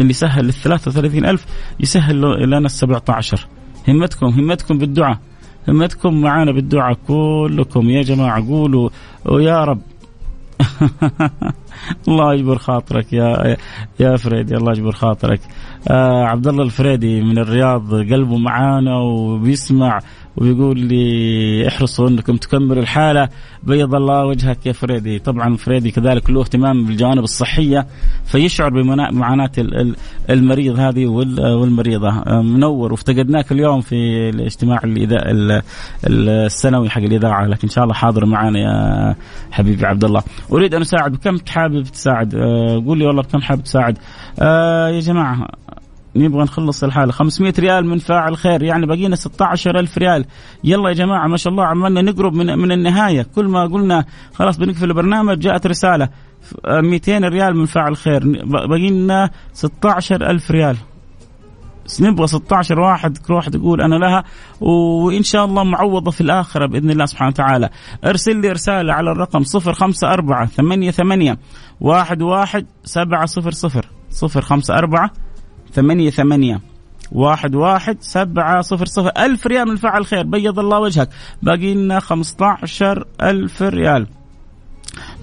اللي 0.00 0.12
سهل 0.12 0.44
لل 0.44 0.52
33000 0.52 1.46
يسهل 1.80 2.20
لنا 2.46 2.58
ال 2.58 2.70
17 2.70 3.46
همتكم 3.88 4.26
همتكم 4.26 4.78
بالدعاء. 4.78 5.18
همتكم 5.68 6.20
معانا 6.20 6.52
بالدعاء 6.52 6.98
كلكم. 7.08 7.90
يا 7.90 8.02
جماعة 8.02 8.48
قولوا. 8.48 8.90
ويا 9.24 9.64
رب. 9.64 9.80
الله 12.08 12.34
يجبر 12.34 12.58
خاطرك 12.58 13.12
يا 13.12 13.56
يا 14.00 14.16
فريدي 14.16 14.54
الله 14.54 14.72
يجبر 14.72 14.92
خاطرك. 14.92 15.40
آه 15.88 16.24
عبد 16.24 16.46
الله 16.46 16.64
الفريدي 16.64 17.20
من 17.20 17.38
الرياض 17.38 17.94
قلبه 17.94 18.36
معانا 18.38 18.96
وبيسمع 18.98 19.98
ويقول 20.36 20.78
لي 20.78 21.68
احرصوا 21.68 22.08
انكم 22.08 22.36
تكملوا 22.36 22.82
الحالة 22.82 23.28
بيض 23.62 23.94
الله 23.94 24.26
وجهك 24.26 24.66
يا 24.66 24.72
فريدي. 24.72 25.18
طبعا 25.18 25.56
فريدي 25.56 25.90
كذلك 25.90 26.30
له 26.30 26.40
اهتمام 26.40 26.86
بالجوانب 26.86 27.24
الصحية 27.24 27.86
فيشعر 28.24 28.70
بمعاناة 28.70 29.50
المريض 30.30 30.78
هذه 30.78 31.06
والمريضة. 31.06 32.10
منور. 32.42 32.92
وافتقدناك 32.92 33.52
اليوم 33.52 33.80
في 33.80 34.28
الاجتماع 34.28 34.80
السنوي 36.04 36.90
حق 36.90 37.02
الإذاعة 37.02 37.46
لكن 37.46 37.60
إن 37.62 37.68
شاء 37.68 37.84
الله 37.84 37.94
حاضر 37.94 38.26
معنا 38.26 38.58
يا 38.58 39.14
حبيبي 39.50 39.86
عبد 39.86 40.04
الله 40.04 40.22
أريد 40.52 40.74
أن 40.74 40.80
أساعد 40.80 41.12
بكم 41.12 41.38
حابب 41.48 41.82
تساعد؟ 41.82 42.34
آه، 42.34 42.82
قول 42.86 42.98
لي 42.98 43.06
والله 43.06 43.22
بكم 43.22 43.40
حابب 43.40 43.62
تساعد؟ 43.62 43.98
آه 44.40 44.88
يا 44.88 45.00
جماعة 45.00 45.48
نبغى 46.16 46.42
نخلص 46.42 46.84
الحالة. 46.84 47.12
500 47.12 47.54
ريال 47.58 47.86
من 47.86 47.98
فاعل 47.98 48.36
خير 48.36 48.62
يعني 48.62 48.86
بقينا 48.86 49.16
16000 49.16 49.98
ريال. 49.98 50.24
يلا 50.64 50.88
يا 50.88 50.94
جماعة 50.94 51.26
ما 51.26 51.36
شاء 51.36 51.52
الله 51.52 51.64
عمالنا 51.64 52.02
نقرب 52.02 52.34
من 52.34 52.58
من 52.58 52.72
النهاية. 52.72 53.26
كل 53.34 53.48
ما 53.48 53.66
قلنا 53.66 54.04
خلاص 54.34 54.56
بنقفل 54.56 54.84
البرنامج 54.84 55.38
جاءت 55.38 55.66
رسالة. 55.66 56.08
200 56.68 57.28
ريال 57.28 57.56
من 57.56 57.66
فاعل 57.66 57.96
خير. 57.96 58.44
باقي 58.44 58.90
لنا 58.90 59.30
16000 59.52 60.50
ريال. 60.50 60.76
نبغى 62.00 62.26
16 62.26 62.80
واحد 62.80 63.18
كل 63.18 63.34
واحد 63.34 63.54
يقول 63.54 63.80
أنا 63.80 63.94
لها. 63.94 64.24
وإن 64.60 65.22
شاء 65.22 65.44
الله 65.44 65.64
معوضة 65.64 66.10
في 66.10 66.20
الآخرة 66.20 66.66
بإذن 66.66 66.90
الله 66.90 67.06
سبحانه 67.06 67.30
وتعالى. 67.30 67.70
أرسل 68.04 68.36
لي 68.36 68.48
رسالة 68.48 68.92
على 68.92 69.10
الرقم 69.12 69.42
054 69.42 70.46
88 70.46 71.36
11 71.82 72.64
700 72.84 73.26
054 74.22 75.10
ثمانية 75.72 76.10
ثمانية. 76.10 76.60
واحد 77.12 77.54
واحد 77.54 77.96
سبعة 78.00 78.60
صفر 78.60 78.86
صفر. 78.86 79.10
ألف 79.18 79.46
ريال 79.46 79.68
من 79.68 79.76
فعل 79.76 80.06
خير. 80.06 80.22
بيض 80.22 80.58
الله 80.58 80.78
وجهك. 80.78 81.08
باقي 81.42 81.74
لنا 81.74 82.00
خمسة 82.00 82.46
عشر 82.46 83.04
ألف 83.22 83.62
ريال. 83.62 84.06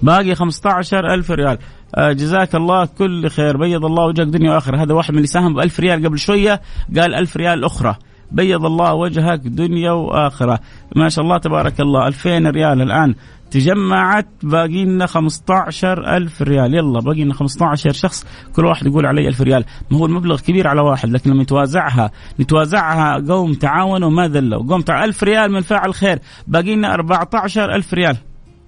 باقي 0.02 0.34
خمسة 0.34 0.70
عشر 0.70 1.14
ألف 1.14 1.30
ريال. 1.30 1.58
آه 1.94 2.12
جزاك 2.12 2.54
الله 2.54 2.84
كل 2.84 3.28
خير. 3.28 3.56
بيض 3.56 3.84
الله 3.84 4.04
وجهك 4.04 4.26
دنيا 4.26 4.52
وآخرة. 4.54 4.82
هذا 4.82 4.94
واحد 4.94 5.10
من 5.10 5.16
اللي 5.16 5.26
ساهم 5.26 5.54
بألف 5.54 5.80
ريال 5.80 6.06
قبل 6.06 6.18
شوية. 6.18 6.60
قال 6.96 7.14
ألف 7.14 7.36
ريال 7.36 7.64
أخرى. 7.64 7.96
بيض 8.30 8.64
الله 8.64 8.94
وجهك 8.94 9.40
دنيا 9.40 9.92
وآخرة. 9.92 10.60
ما 10.96 11.08
شاء 11.08 11.24
الله 11.24 11.38
تبارك 11.38 11.80
الله. 11.80 12.06
ألفين 12.06 12.46
ريال 12.46 12.82
الآن. 12.82 13.14
تجمعت 13.50 14.28
باقي 14.42 14.84
لنا 14.84 15.06
15 15.06 16.16
ألف 16.16 16.42
ريال. 16.42 16.74
يلا 16.74 17.00
باقي 17.00 17.24
لنا 17.24 17.34
15 17.34 17.92
شخص 17.92 18.26
كل 18.56 18.64
واحد 18.64 18.86
يقول 18.86 19.06
علي 19.06 19.28
ألف 19.28 19.40
ريال. 19.40 19.64
ما 19.90 19.98
هو 19.98 20.06
المبلغ 20.06 20.40
كبير 20.40 20.68
على 20.68 20.80
واحد 20.80 21.08
لكن 21.10 21.30
لما 21.30 21.42
نتوازعها 21.42 22.10
نتوازعها 22.40 23.24
قوم 23.28 23.54
تعاونوا 23.54 24.10
ما 24.10 24.28
ذلوا. 24.28 24.66
قوم 24.68 24.80
تع... 24.80 25.04
ألف 25.04 25.24
ريال 25.24 25.52
من 25.52 25.60
فاعل 25.60 25.94
خير. 25.94 26.18
باقي 26.46 26.74
لنا 26.74 26.94
14 26.94 27.74
ألف 27.74 27.94
ريال. 27.94 28.16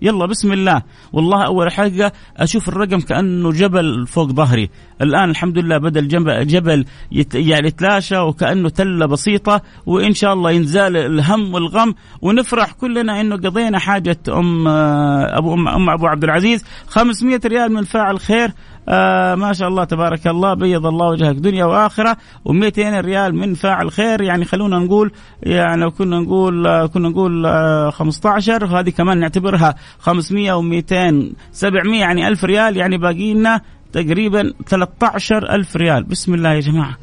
يلا 0.03 0.27
بسم 0.27 0.53
الله. 0.53 0.83
والله 1.13 1.47
أول 1.47 1.73
حاجة 1.73 2.13
أشوف 2.37 2.69
الرقم 2.69 3.01
كأنه 3.01 3.51
جبل 3.51 4.07
فوق 4.07 4.33
ظهري. 4.33 4.71
الآن 5.03 5.31
الحمد 5.31 5.59
لله 5.59 5.79
بدا 5.79 6.01
الجبل 6.01 6.47
جبل 6.47 6.85
يت 7.13 7.35
يعني 7.35 7.69
يتلاشى 7.69 8.19
وكأنه 8.19 8.69
تلة 8.69 9.07
بسيطة 9.07 9.63
وإن 9.87 10.15
شاء 10.15 10.33
الله 10.33 10.51
ينزال 10.51 10.97
الهم 10.97 11.55
والغم 11.55 11.95
ونفرح 12.23 12.73
كلنا 12.73 13.21
إنه 13.21 13.37
قضينا 13.37 13.79
حاجة 13.79 14.19
ام 14.29 14.69
ابو 14.69 15.55
ام, 15.55 15.69
أم 15.69 15.91
أبو 15.91 16.07
عبد 16.07 16.25
العزيز. 16.25 16.65
500 16.89 17.41
ريال 17.47 17.73
من 17.73 17.83
فاعل 17.83 18.21
خير. 18.21 18.53
آه 18.91 19.35
ما 19.35 19.53
شاء 19.53 19.69
الله 19.69 19.85
تبارك 19.85 20.27
الله 20.27 20.55
بيض 20.55 20.87
الله 20.87 21.09
وجهك 21.09 21.37
دنيا 21.37 21.65
وآخرة 21.65 22.17
و200 22.49 22.79
ريال 22.79 23.35
من 23.35 23.55
فاعل 23.55 23.93
خير. 23.93 24.21
يعني 24.23 24.45
خلونا 24.45 24.79
نقول 24.79 25.13
يعني 25.43 25.81
لو 25.81 25.91
كنا 25.91 26.21
نقول 26.21 26.67
آه 26.67 26.87
كنا 26.87 27.09
نقول 27.09 27.47
آه 27.47 27.91
15 27.91 28.65
وهذه 28.65 28.91
كمان 28.91 29.19
نعتبرها 29.19 29.75
500 29.99 30.53
و200 30.53 31.35
700 31.53 32.01
يعني 32.01 32.29
1000 32.29 32.45
ريال. 32.45 32.77
يعني 32.77 32.99
باقي 32.99 33.35
لنا 33.35 33.61
تقريبا 33.93 34.53
13 34.67 35.55
ألف 35.55 35.77
ريال. 35.77 36.05
بسم 36.05 36.35
الله 36.35 36.53
يا 36.53 36.61
جماعة. 36.61 36.97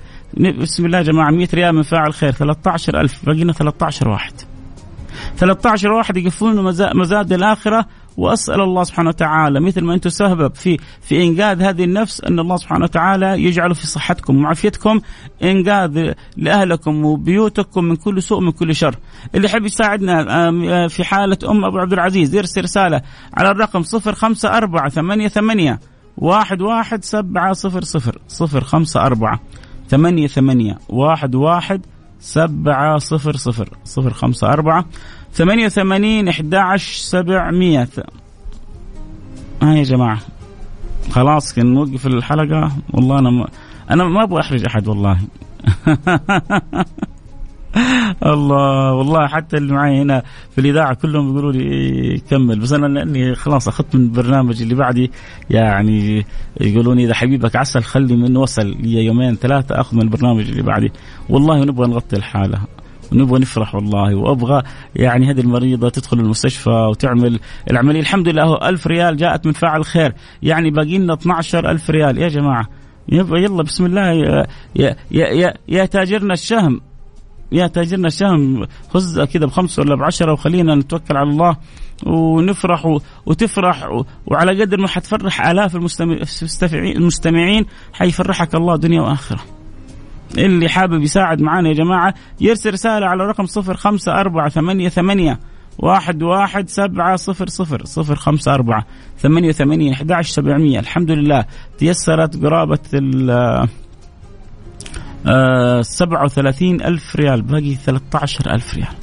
بسم 0.61 0.85
الله 0.85 0.97
يا 0.97 1.03
جماعة 1.03 1.31
100 1.31 1.47
ريال 1.53 1.75
من 1.75 1.81
فاعل 1.81 2.13
خير 2.13 2.31
13 2.31 3.01
ألف. 3.01 3.25
بقينا 3.25 3.53
13 3.53 4.09
واحد. 4.09 4.33
13 5.37 5.91
واحد 5.91 6.17
يقفلون 6.17 6.73
مزاد 6.95 7.33
الآخرة 7.33 7.85
وأسأل 8.17 8.61
الله 8.61 8.83
سبحانه 8.83 9.09
وتعالى 9.09 9.59
مثل 9.59 9.83
ما 9.83 9.93
أنتم 9.93 10.09
سبب 10.09 10.55
في 10.55 10.77
في 11.01 11.23
إنقاذ 11.23 11.61
هذه 11.61 11.83
النفس 11.83 12.21
أن 12.23 12.39
الله 12.39 12.57
سبحانه 12.57 12.83
وتعالى 12.83 13.43
يجعل 13.43 13.75
في 13.75 13.87
صحتكم 13.87 14.43
وعافيتكم 14.43 15.01
إنقاذ 15.43 16.13
لأهلكم 16.37 17.05
وبيوتكم 17.05 17.83
من 17.83 17.95
كل 17.95 18.23
سوء 18.23 18.41
من 18.41 18.51
كل 18.51 18.75
شر. 18.75 18.95
اللي 19.35 19.47
يحب 19.47 19.65
يساعدنا 19.65 20.47
آه، 20.47 20.87
في 20.87 21.03
حالة 21.03 21.37
أم 21.49 21.65
أبو 21.65 21.77
عبد 21.77 21.93
العزيز 21.93 22.35
يرسل 22.35 22.63
رسالة 22.63 23.01
على 23.33 23.51
الرقم 23.51 23.83
054 24.07 24.89
88 24.89 25.77
واحد 26.17 26.61
واحد 26.61 27.03
سبعة 27.03 27.53
صفر 27.53 27.83
صفر 27.83 28.19
ثمانية 29.89 30.27
ثمانية 30.27 30.77
واحد 30.89 31.35
واحد 31.35 31.85
سبعة 32.19 32.97
صفر 32.97 33.35
صفر 33.35 33.69
صفر 33.83 34.13
خمسة 34.13 34.47
أربعة 34.47 34.85
ثمانية 35.37 35.65
وثمانين 35.65 36.27
أحد 36.27 36.55
عشر 36.55 36.93
سبعمية. 36.93 37.87
ها 39.61 39.73
يا 39.73 39.83
جماعة. 39.83 40.19
خلاص 41.11 41.53
كان 41.53 41.73
نوقف 41.73 42.07
الحلقة. 42.07 42.71
والله 42.93 43.19
أنا 43.19 43.29
ما 43.29 43.47
أنا 43.91 44.03
ما 44.03 44.23
أبغى 44.23 44.41
أحرج 44.41 44.65
أحد 44.65 44.87
والله. 44.87 45.19
الله 48.25 48.93
والله 48.93 49.27
حتى 49.27 49.57
اللي 49.57 49.73
معي 49.73 50.01
هنا 50.01 50.23
في 50.51 50.61
الإذاعة 50.61 50.93
كلهم 50.93 51.33
بيقولوا 51.33 51.51
لي 51.51 52.21
كمل. 52.29 52.59
بس 52.59 52.73
أنا 52.73 52.87
لأني 52.87 53.35
خلاص 53.35 53.67
أخذت 53.67 53.95
من 53.95 54.01
البرنامج 54.01 54.61
اللي 54.61 54.75
بعدي 54.75 55.11
يعني 55.49 56.25
يقولون 56.61 56.99
إذا 56.99 57.13
حبيبك 57.13 57.55
عسل 57.55 57.83
خلي 57.83 58.15
منه 58.15 58.39
وصل 58.39 58.67
لي 58.67 59.05
يومين 59.05 59.35
ثلاثة 59.35 59.81
أخذ 59.81 59.95
من 59.95 60.01
البرنامج 60.01 60.49
اللي 60.49 60.61
بعدي. 60.61 60.91
والله 61.29 61.65
نبغى 61.65 61.87
نغطي 61.87 62.15
الحالة. 62.15 62.59
ونبغى 63.11 63.39
نفرح 63.39 63.75
والله. 63.75 64.15
وأبغى 64.15 64.63
يعني 64.95 65.31
هذه 65.31 65.39
المريضة 65.39 65.89
تدخل 65.89 66.19
المستشفى 66.19 66.69
وتعمل 66.69 67.39
العملية. 67.71 67.99
الحمد 67.99 68.27
لله 68.27 68.69
ألف 68.69 68.87
ريال 68.87 69.17
جاءت 69.17 69.45
من 69.45 69.51
فاعل 69.51 69.85
خير. 69.85 70.13
يعني 70.43 70.71
باقي 70.71 70.97
لنا 70.97 71.13
12 71.13 71.71
ألف 71.71 71.89
ريال. 71.89 72.17
يا 72.17 72.27
جماعة 72.27 72.67
يلا 73.09 73.63
بسم 73.63 73.85
الله. 73.85 74.11
يا 74.11 74.45
يا 74.75 74.95
يا, 75.11 75.53
يا 75.67 75.85
تاجرنا 75.85 76.33
الشهم. 76.33 76.81
يا 77.51 77.67
تاجرنا 77.67 78.07
الشهم. 78.07 78.67
خذ 78.89 79.25
كذا 79.25 79.45
بخمسه 79.45 79.81
ولا 79.81 79.95
بعشرة 79.95 80.33
وخلينا 80.33 80.75
نتوكل 80.75 81.17
على 81.17 81.29
الله 81.29 81.57
ونفرح 82.05 82.99
وتفرح 83.25 84.03
وعلى 84.25 84.61
قدر 84.61 84.77
ما 84.77 84.87
حتفرح 84.87 85.47
آلاف 85.47 85.75
المستمعين. 86.95 87.65
حيفرحك 87.93 88.55
الله 88.55 88.77
دنيا 88.77 89.01
وآخرة. 89.01 89.56
اللي 90.37 90.69
حابب 90.69 91.01
يساعد 91.01 91.41
معنا 91.41 91.69
يا 91.69 91.73
جماعة 91.73 92.13
يرسل 92.41 92.73
رسالة 92.73 93.05
على 93.05 93.23
رقم 93.23 93.45
صفر 93.45 93.77
خمسة 93.77 94.11
أربعة 94.11 94.49
ثمانية 94.49 94.89
ثمانية 94.89 95.39
واحد 95.79 96.23
واحد 96.23 96.69
سبعة 96.69 97.15
صفر 97.15 97.47
صفر 97.47 97.85
صفر 97.85 98.15
خمسة 98.15 98.53
أربعة 98.53 98.85
ثمانية 99.19 99.51
ثمانية 99.51 99.93
أحد 99.93 100.11
عشر 100.11 100.31
سبعمية. 100.31 100.79
الحمد 100.79 101.11
لله 101.11 101.45
تيسرت 101.77 102.43
قرابة 102.43 102.79
آه 105.27 105.81
37 105.81 106.81
ألف 106.81 107.15
ريال 107.15 107.41
باقي 107.41 107.75
13 107.75 108.53
ألف 108.53 108.75
ريال. 108.75 108.95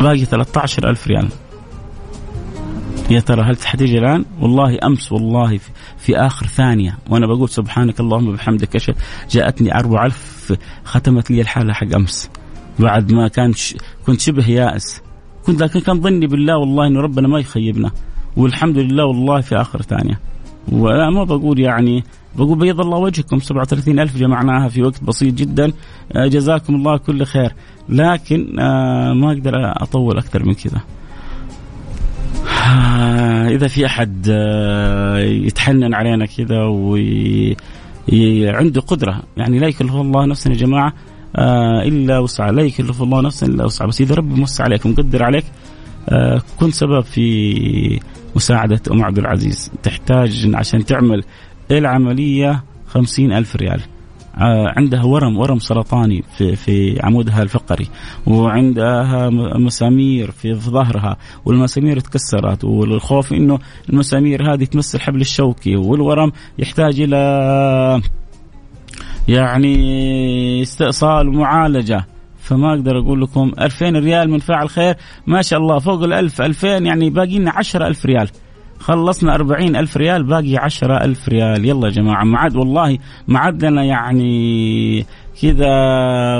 باقي 0.00 0.24
13 0.24 0.90
ألف 0.90 1.06
ريال. 1.06 1.28
يا 3.10 3.20
ترى 3.20 3.42
هل 3.42 3.56
حتيجي 3.64 3.98
الآن؟ 3.98 4.24
والله 4.40 4.78
أمس 4.84 5.12
والله 5.12 5.56
في, 5.58 5.70
في 6.08 6.16
آخر 6.16 6.46
ثانية. 6.46 6.98
وأنا 7.10 7.26
بقول 7.26 7.48
سبحانك 7.48 8.00
اللهم 8.00 8.28
وبحمدك 8.28 8.94
جاءتني 9.30 9.78
4000 9.78 10.52
ختمت 10.84 11.30
لي 11.30 11.40
الحالة 11.40 11.72
حق 11.72 11.94
أمس. 11.94 12.30
بعد 12.78 13.12
ما 13.12 13.28
كان 13.28 13.52
ش... 13.52 13.76
كنت 14.06 14.20
شبه 14.20 14.50
يائس. 14.50 15.02
كنت 15.46 15.62
لكن 15.62 15.80
كان 15.80 16.00
ظني 16.00 16.26
بالله 16.26 16.56
والله 16.56 16.86
إنه 16.86 17.00
ربنا 17.00 17.28
ما 17.28 17.38
يخيبنا. 17.38 17.90
والحمد 18.36 18.78
لله 18.78 19.04
والله 19.04 19.40
في 19.40 19.56
آخر 19.56 19.82
ثانية. 19.82 20.20
ولا 20.72 21.10
ما 21.10 21.24
بقول 21.24 21.58
يعني 21.58 22.04
بقول 22.36 22.58
بيض 22.58 22.80
الله 22.80 22.98
وجهكم. 22.98 23.38
37 23.38 24.00
ألف 24.00 24.16
جمعناها 24.16 24.68
في 24.68 24.82
وقت 24.82 25.04
بسيط 25.04 25.34
جدا. 25.34 25.72
آه، 26.12 26.26
جزاكم 26.26 26.74
الله 26.74 26.96
كل 26.96 27.24
خير. 27.24 27.52
لكن 27.88 28.60
آه، 28.60 29.12
ما 29.12 29.32
أقدر 29.32 29.52
أطول 29.82 30.18
أكثر 30.18 30.44
من 30.44 30.54
كذا. 30.54 30.80
آه، 32.68 33.48
إذا 33.48 33.68
في 33.68 33.86
أحد 33.86 34.26
يتحنن 35.46 35.94
علينا 35.94 36.26
كذا 36.26 36.64
وعنده 38.12 38.80
قدرة 38.80 39.22
يعني 39.36 39.58
لا 39.58 39.68
يكلف 39.68 39.94
الله 39.94 40.26
نفسا 40.26 40.50
يا 40.50 40.56
جماعة 40.56 40.92
إلا 41.86 42.18
وسع 42.18 42.50
لا 42.50 42.62
يكلف 42.62 43.02
الله 43.02 43.20
نفسا 43.20 43.46
إلا 43.46 43.64
وسع. 43.64 43.86
بس 43.86 44.00
إذا 44.00 44.14
ربي 44.14 44.34
موسع 44.34 44.64
عليك 44.64 44.86
ومقدر 44.86 45.22
عليك 45.22 45.44
كنت 46.60 46.74
سبب 46.74 47.00
في 47.00 48.00
مساعدة 48.36 48.80
أم 48.90 49.04
عبد 49.04 49.18
العزيز. 49.18 49.70
تحتاج 49.82 50.50
عشان 50.54 50.84
تعمل 50.84 51.24
العملية 51.70 52.64
خمسين 52.86 53.32
ألف 53.32 53.56
ريال. 53.56 53.80
آه، 53.80 53.97
عندها 54.76 55.04
ورم 55.04 55.36
ورم 55.36 55.58
سرطاني 55.58 56.22
في 56.38 56.56
في 56.56 56.98
عمودها 57.02 57.42
الفقري 57.42 57.88
وعندها 58.26 59.30
مسامير 59.58 60.30
في 60.30 60.54
ظهرها 60.54 61.16
والمسامير 61.44 62.00
تكسرت 62.00 62.64
والخوف 62.64 63.32
إنه 63.32 63.58
المسامير 63.90 64.54
هذه 64.54 64.64
تمس 64.64 64.94
الحبل 64.94 65.20
الشوكي 65.20 65.76
والورم 65.76 66.32
يحتاج 66.58 67.00
إلى 67.00 67.18
يعني 69.28 70.62
استئصال 70.62 71.28
ومعالجة. 71.28 72.06
فما 72.38 72.74
أقدر 72.74 72.98
أقول 72.98 73.22
لكم 73.22 73.52
2000 73.60 73.86
ريال 73.86 74.30
من 74.30 74.38
فاعل 74.38 74.68
خير. 74.68 74.94
ما 75.26 75.42
شاء 75.42 75.58
الله 75.58 75.78
فوق 75.78 76.02
ال1000 76.02 76.40
2000 76.40 76.68
يعني 76.68 77.10
باقي 77.10 77.38
لنا 77.38 77.50
10000 77.50 78.06
ريال. 78.06 78.28
خلصنا 78.80 79.34
أربعين 79.34 79.76
ألف 79.76 79.96
ريال 79.96 80.22
باقي 80.22 80.56
عشرة 80.56 81.04
ألف 81.04 81.28
ريال. 81.28 81.64
يلا 81.64 81.86
يا 81.86 81.92
جماعة 81.92 82.24
ما 82.24 82.38
عاد 82.38 82.56
والله 82.56 82.98
ما 83.28 83.38
عاد 83.38 83.64
لنا 83.64 83.84
يعني 83.84 85.06
كذا 85.42 85.70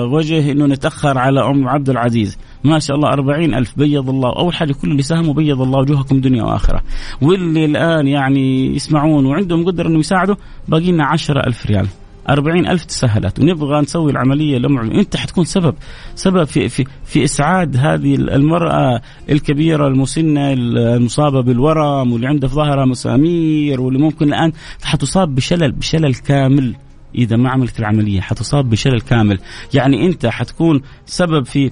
وجه 0.02 0.52
إنه 0.52 0.66
نتأخر 0.66 1.18
على 1.18 1.40
أم 1.40 1.68
عبد 1.68 1.90
العزيز. 1.90 2.38
ما 2.64 2.78
شاء 2.78 2.96
الله 2.96 3.08
أربعين 3.08 3.54
ألف. 3.54 3.78
بيض 3.78 4.10
الله. 4.10 4.36
أول 4.36 4.54
حاجة 4.54 4.72
كل 4.72 4.90
اللي 4.90 5.02
ساهموا 5.02 5.34
بيض 5.34 5.62
الله 5.62 5.78
وجوهكم 5.78 6.20
دنيا 6.20 6.42
وآخرة. 6.42 6.82
واللي 7.22 7.64
الآن 7.64 8.08
يعني 8.08 8.76
يسمعون 8.76 9.26
وعندهم 9.26 9.64
قدرة 9.64 9.88
أنه 9.88 9.98
يساعدوا 9.98 10.34
باقي 10.68 10.92
لنا 10.92 11.04
عشرة 11.04 11.46
ألف 11.46 11.66
ريال. 11.66 11.86
أربعين 12.28 12.66
ألف 12.66 12.84
تسهلت. 12.84 13.40
ونبغى 13.40 13.80
نسوي 13.80 14.12
العملية 14.12 14.58
لأم 14.58 14.78
أنت 14.78 15.16
حتكون 15.16 15.44
سبب 15.44 15.74
سبب 16.14 16.44
في, 16.44 16.68
في, 16.68 16.84
في 17.04 17.24
إسعاد 17.24 17.76
هذه 17.76 18.14
المرأة 18.14 19.00
الكبيرة 19.30 19.88
المسنة 19.88 20.52
المصابة 20.52 21.40
بالورم 21.40 22.12
واللي 22.12 22.26
عندها 22.26 22.48
في 22.48 22.54
ظهرها 22.54 22.84
مسامير 22.84 23.80
واللي 23.80 23.98
ممكن 23.98 24.28
الآن 24.28 24.52
حتصاب 24.82 25.34
بشلل 25.34 25.72
بشلل 25.72 26.14
كامل. 26.14 26.74
إذا 27.14 27.36
ما 27.36 27.50
عملت 27.50 27.80
العملية 27.80 28.20
حتصاب 28.20 28.70
بشلل 28.70 29.00
كامل. 29.00 29.38
يعني 29.74 30.06
أنت 30.06 30.26
حتكون 30.26 30.82
سبب 31.06 31.46
في 31.46 31.70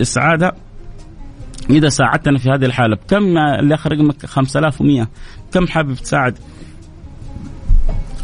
إسعادها؟ 0.00 0.52
إذا 1.70 1.88
ساعدتنا 1.88 2.38
في 2.38 2.50
هذه 2.50 2.64
الحالة 2.64 2.98
كم 3.08 3.38
اللي 3.38 3.74
آخر 3.74 3.92
رقمك 3.92 4.26
5100 4.26 5.08
كم 5.52 5.66
حابب 5.66 5.94
تساعد؟ 5.94 6.38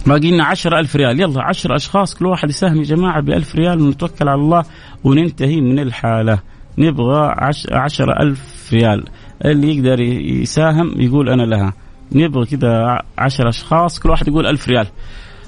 باقي 0.06 0.30
لنا 0.30 0.44
10000 0.44 0.96
ريال. 0.96 1.20
يلا 1.20 1.42
10 1.42 1.76
أشخاص 1.76 2.14
كل 2.14 2.26
واحد 2.26 2.48
يساهم 2.48 2.76
يا 2.76 2.82
جماعة 2.82 3.20
ب 3.20 3.30
1000 3.30 3.56
ريال 3.56 3.80
ونتوكل 3.80 4.28
على 4.28 4.40
الله 4.40 4.64
وننتهي 5.04 5.60
من 5.60 5.78
الحالة. 5.78 6.38
نبغى 6.78 7.34
10000 7.70 8.72
ريال. 8.72 9.04
اللي 9.44 9.76
يقدر 9.76 10.00
يساهم 10.00 11.00
يقول 11.00 11.28
أنا 11.28 11.42
لها. 11.42 11.72
نبغى 12.12 12.46
كذا 12.46 13.02
10 13.18 13.48
أشخاص 13.48 13.98
كل 13.98 14.10
واحد 14.10 14.28
يقول 14.28 14.46
1000 14.46 14.68
ريال. 14.68 14.86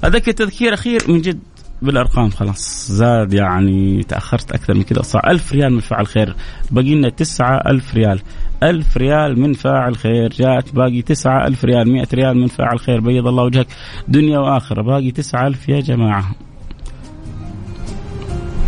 أذكر 0.05 0.31
تذكير 0.31 0.73
أخير 0.73 0.99
من 1.07 1.21
جد. 1.21 1.39
بالأرقام 1.81 2.29
خلاص. 2.29 2.91
زاد 2.91 3.33
يعني 3.33 4.03
تأخرت 4.03 4.51
أكثر 4.51 4.73
من 4.73 4.83
كذا 4.83 5.01
صار 5.01 5.29
1000 5.29 5.53
ريال 5.53 5.73
من 5.73 5.79
فعل 5.79 6.07
خير. 6.07 6.35
باقي 6.71 6.95
لنا 6.95 7.09
9000 7.09 7.95
ريال. 7.95 8.21
ألف 8.63 8.97
ريال 8.97 9.39
من 9.39 9.53
فاعل 9.53 9.97
خير. 9.97 10.29
جاءت 10.29 10.75
باقي 10.75 11.01
تسعة 11.01 11.47
ألف 11.47 11.65
ريال. 11.65 11.91
مئة 11.91 12.07
ريال 12.13 12.37
من 12.37 12.47
فاعل 12.47 12.79
خير. 12.79 12.99
بيض 12.99 13.27
الله 13.27 13.43
وجهك. 13.43 13.67
دنيا 14.07 14.39
وآخرة. 14.39 14.81
باقي 14.81 15.11
تسعة 15.11 15.47
ألف 15.47 15.69
يا 15.69 15.79
جماعة. 15.79 16.35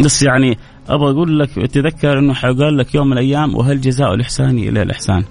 بس 0.04 0.24
يعني 0.24 0.58
أبغى 0.90 1.12
أقول 1.12 1.40
لك 1.40 1.50
تذكر 1.50 2.20
أنه 2.20 2.34
حيقال 2.34 2.78
لك 2.78 2.96
يوم 2.96 3.08
من 3.08 3.14
الأيام 3.14 3.56
وهل 3.56 3.82
جزاء 3.82 4.14
الإحسان 4.14 4.58
إلى 4.58 4.82
الإحسان؟ 4.82 5.24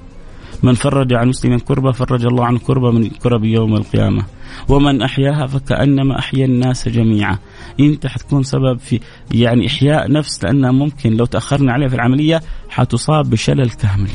من 0.63 0.75
فرج 0.75 1.13
عن 1.13 1.29
مسلم 1.29 1.59
كربة 1.59 1.93
فرج 1.93 2.27
الله 2.27 2.45
عن 2.45 2.59
كربة 2.59 2.91
من 2.91 3.09
كرب 3.09 3.45
يوم 3.45 3.75
القيامة. 3.75 4.23
ومن 4.69 5.03
أحياها 5.03 5.47
فكأنما 5.47 6.19
أحيا 6.19 6.45
الناس 6.45 6.89
جميعا. 6.89 7.39
أنت 7.81 8.07
حتكون 8.07 8.43
سبب 8.43 8.79
في 8.79 9.01
يعني 9.33 9.67
إحياء 9.67 10.13
نفس 10.13 10.45
لأنها 10.45 10.73
ممكن 10.73 11.17
لو 11.17 11.25
تأخرنا 11.25 11.73
عليها 11.73 11.89
في 11.89 11.95
العملية 11.95 12.43
حتصاب 12.69 13.31
بشلل 13.31 13.71
كامل. 13.71 14.11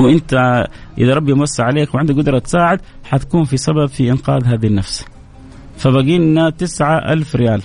وأنت 0.00 0.64
إذا 0.98 1.14
ربي 1.14 1.34
موسع 1.34 1.64
عليك 1.64 1.94
وعندك 1.94 2.16
قدرة 2.16 2.38
تساعد 2.38 2.80
حتكون 3.04 3.44
في 3.44 3.56
سبب 3.56 3.86
في 3.86 4.10
إنقاذ 4.10 4.44
هذه 4.46 4.66
النفس. 4.66 5.04
فبقي 5.76 6.18
لنا 6.18 6.50
تسعة 6.50 7.12
ألف 7.12 7.36
ريال. 7.36 7.62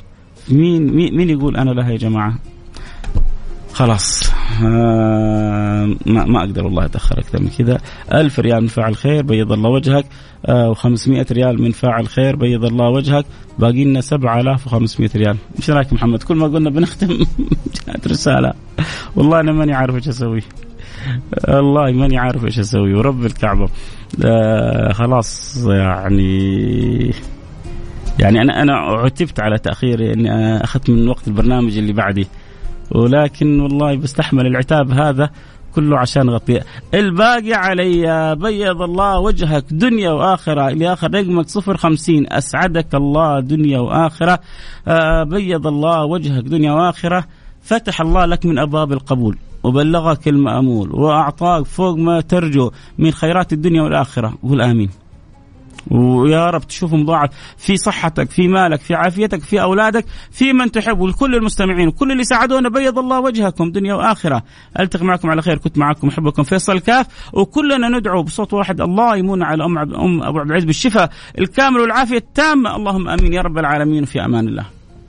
مين 0.49 0.93
مين 0.93 1.30
يقول 1.30 1.57
أنا 1.57 1.71
لها 1.71 1.91
يا 1.91 1.97
جماعة؟ 1.97 2.39
خلاص. 3.73 4.32
آه 4.64 5.95
ما, 6.06 6.26
ما 6.26 6.39
أقدر 6.39 6.66
والله 6.66 6.86
أتأخر 6.86 7.20
أكثر 7.20 7.41
من 7.41 7.49
كذا. 7.58 7.78
ألف 8.14 8.39
ريال 8.39 8.62
من 8.62 8.68
فاعل 8.68 8.95
خير 8.95 9.24
بيض 9.24 9.51
الله 9.51 9.70
وجهك. 9.70 10.06
آه 10.45 10.74
و500 10.74 11.32
ريال 11.32 11.62
من 11.62 11.72
فاعل 11.72 12.08
خير 12.08 12.36
بيض 12.36 12.66
الله 12.66 12.89
وجهك. 12.89 13.26
باقي 13.60 13.84
لنا 13.84 14.01
7500 14.01 15.10
ريال. 15.16 15.38
إيش 15.58 15.70
رأيك 15.70 15.93
محمد؟ 15.93 16.24
كل 16.24 16.36
ما 16.36 16.47
قلنا 16.47 16.70
بنختم 16.70 17.08
جاءت 17.88 18.08
رسالة. 18.08 18.53
والله 19.16 19.39
أنا 19.39 19.51
ماني 19.51 19.74
عارف 19.74 19.95
إيش 19.95 20.08
أسوي. 20.08 20.41
والله 21.47 21.91
ماني 21.91 22.18
عارف 22.18 22.45
إيش 22.45 22.60
أسوي. 22.60 22.93
ورب 22.93 23.26
الكعبة. 23.26 23.70
آه 24.26 24.93
خلاص 24.93 25.58
يعني 25.68 27.12
يعني 28.20 28.41
أنا 28.41 28.62
أنا 28.62 28.74
عتبت 28.78 29.39
على 29.39 29.58
تأخيري 29.58 30.14
إني 30.14 30.64
أخذت 30.64 30.89
من 30.89 31.08
وقت 31.08 31.28
البرنامج 31.28 31.78
اللي 31.78 31.93
بعدي. 31.93 32.28
ولكن 32.91 33.59
والله 33.59 33.95
بستحمل 33.95 34.47
العتاب 34.47 34.91
هذا 34.91 35.29
كله 35.75 35.97
عشان 35.97 36.29
غطي 36.29 36.61
الباقي 36.93 37.53
علي 37.53 38.36
بيض 38.36 38.81
الله 38.81 39.19
وجهك 39.19 39.65
دنيا 39.71 40.11
وآخرة. 40.11 40.67
إلى 40.67 40.93
آخر 40.93 41.13
رقمك 41.13 41.47
صفر 41.47 41.77
خمسين. 41.77 42.25
أسعدك 42.29 42.95
الله 42.95 43.39
دنيا 43.39 43.79
وآخرة. 43.79 44.39
آه 44.88 45.23
بيض 45.23 45.67
الله 45.67 46.05
وجهك 46.05 46.43
دنيا 46.43 46.71
وآخرة. 46.71 47.25
فتح 47.61 48.01
الله 48.01 48.25
لك 48.25 48.45
من 48.45 48.59
أبواب 48.59 48.91
القبول. 48.91 49.38
وبلغك 49.63 50.27
المأمول. 50.27 50.91
وأعطاك 50.95 51.65
فوق 51.65 51.97
ما 51.97 52.21
ترجو 52.21 52.71
من 52.97 53.11
خيرات 53.11 53.53
الدنيا 53.53 53.81
والآخرة. 53.81 54.33
قول 54.43 54.61
آمين. 54.61 54.89
ويا 55.91 56.49
رب 56.49 56.67
تشوفهم 56.67 57.01
مضاعف 57.01 57.29
في 57.57 57.77
صحتك 57.77 58.29
في 58.31 58.47
مالك 58.47 58.79
في 58.79 58.95
عافيتك 58.95 59.41
في 59.41 59.61
أولادك 59.61 60.05
في 60.31 60.53
من 60.53 60.71
تحب 60.71 60.99
ولكل 60.99 61.36
المستمعين 61.36 61.88
وكل 61.88 62.11
اللي 62.11 62.23
ساعدونا 62.23 62.69
بيض 62.69 62.99
الله 62.99 63.19
وجهكم 63.19 63.71
دنيا 63.71 63.93
وآخرة. 63.93 64.43
ألتقي 64.79 65.05
معكم 65.05 65.29
على 65.29 65.41
خير 65.41 65.57
كنت 65.57 65.77
معكم 65.77 66.07
أحبكم 66.07 66.43
فيصل 66.43 66.79
كاف 66.79 67.07
وكلنا 67.33 67.89
ندعو 67.89 68.23
بصوت 68.23 68.53
واحد 68.53 68.81
الله 68.81 69.17
يمون 69.17 69.43
على 69.43 69.65
أم 69.65 69.77
أم 69.77 70.23
أبو 70.23 70.39
عبد 70.39 70.49
العزيز 70.49 70.65
بالشفاء 70.65 71.09
الكامل 71.39 71.79
والعافية 71.79 72.17
التامة. 72.17 72.75
اللهم 72.75 73.09
آمين 73.09 73.33
يا 73.33 73.41
رب 73.41 73.57
العالمين 73.57 74.05
في 74.05 74.25
أمان 74.25 74.47
الله. 74.47 74.74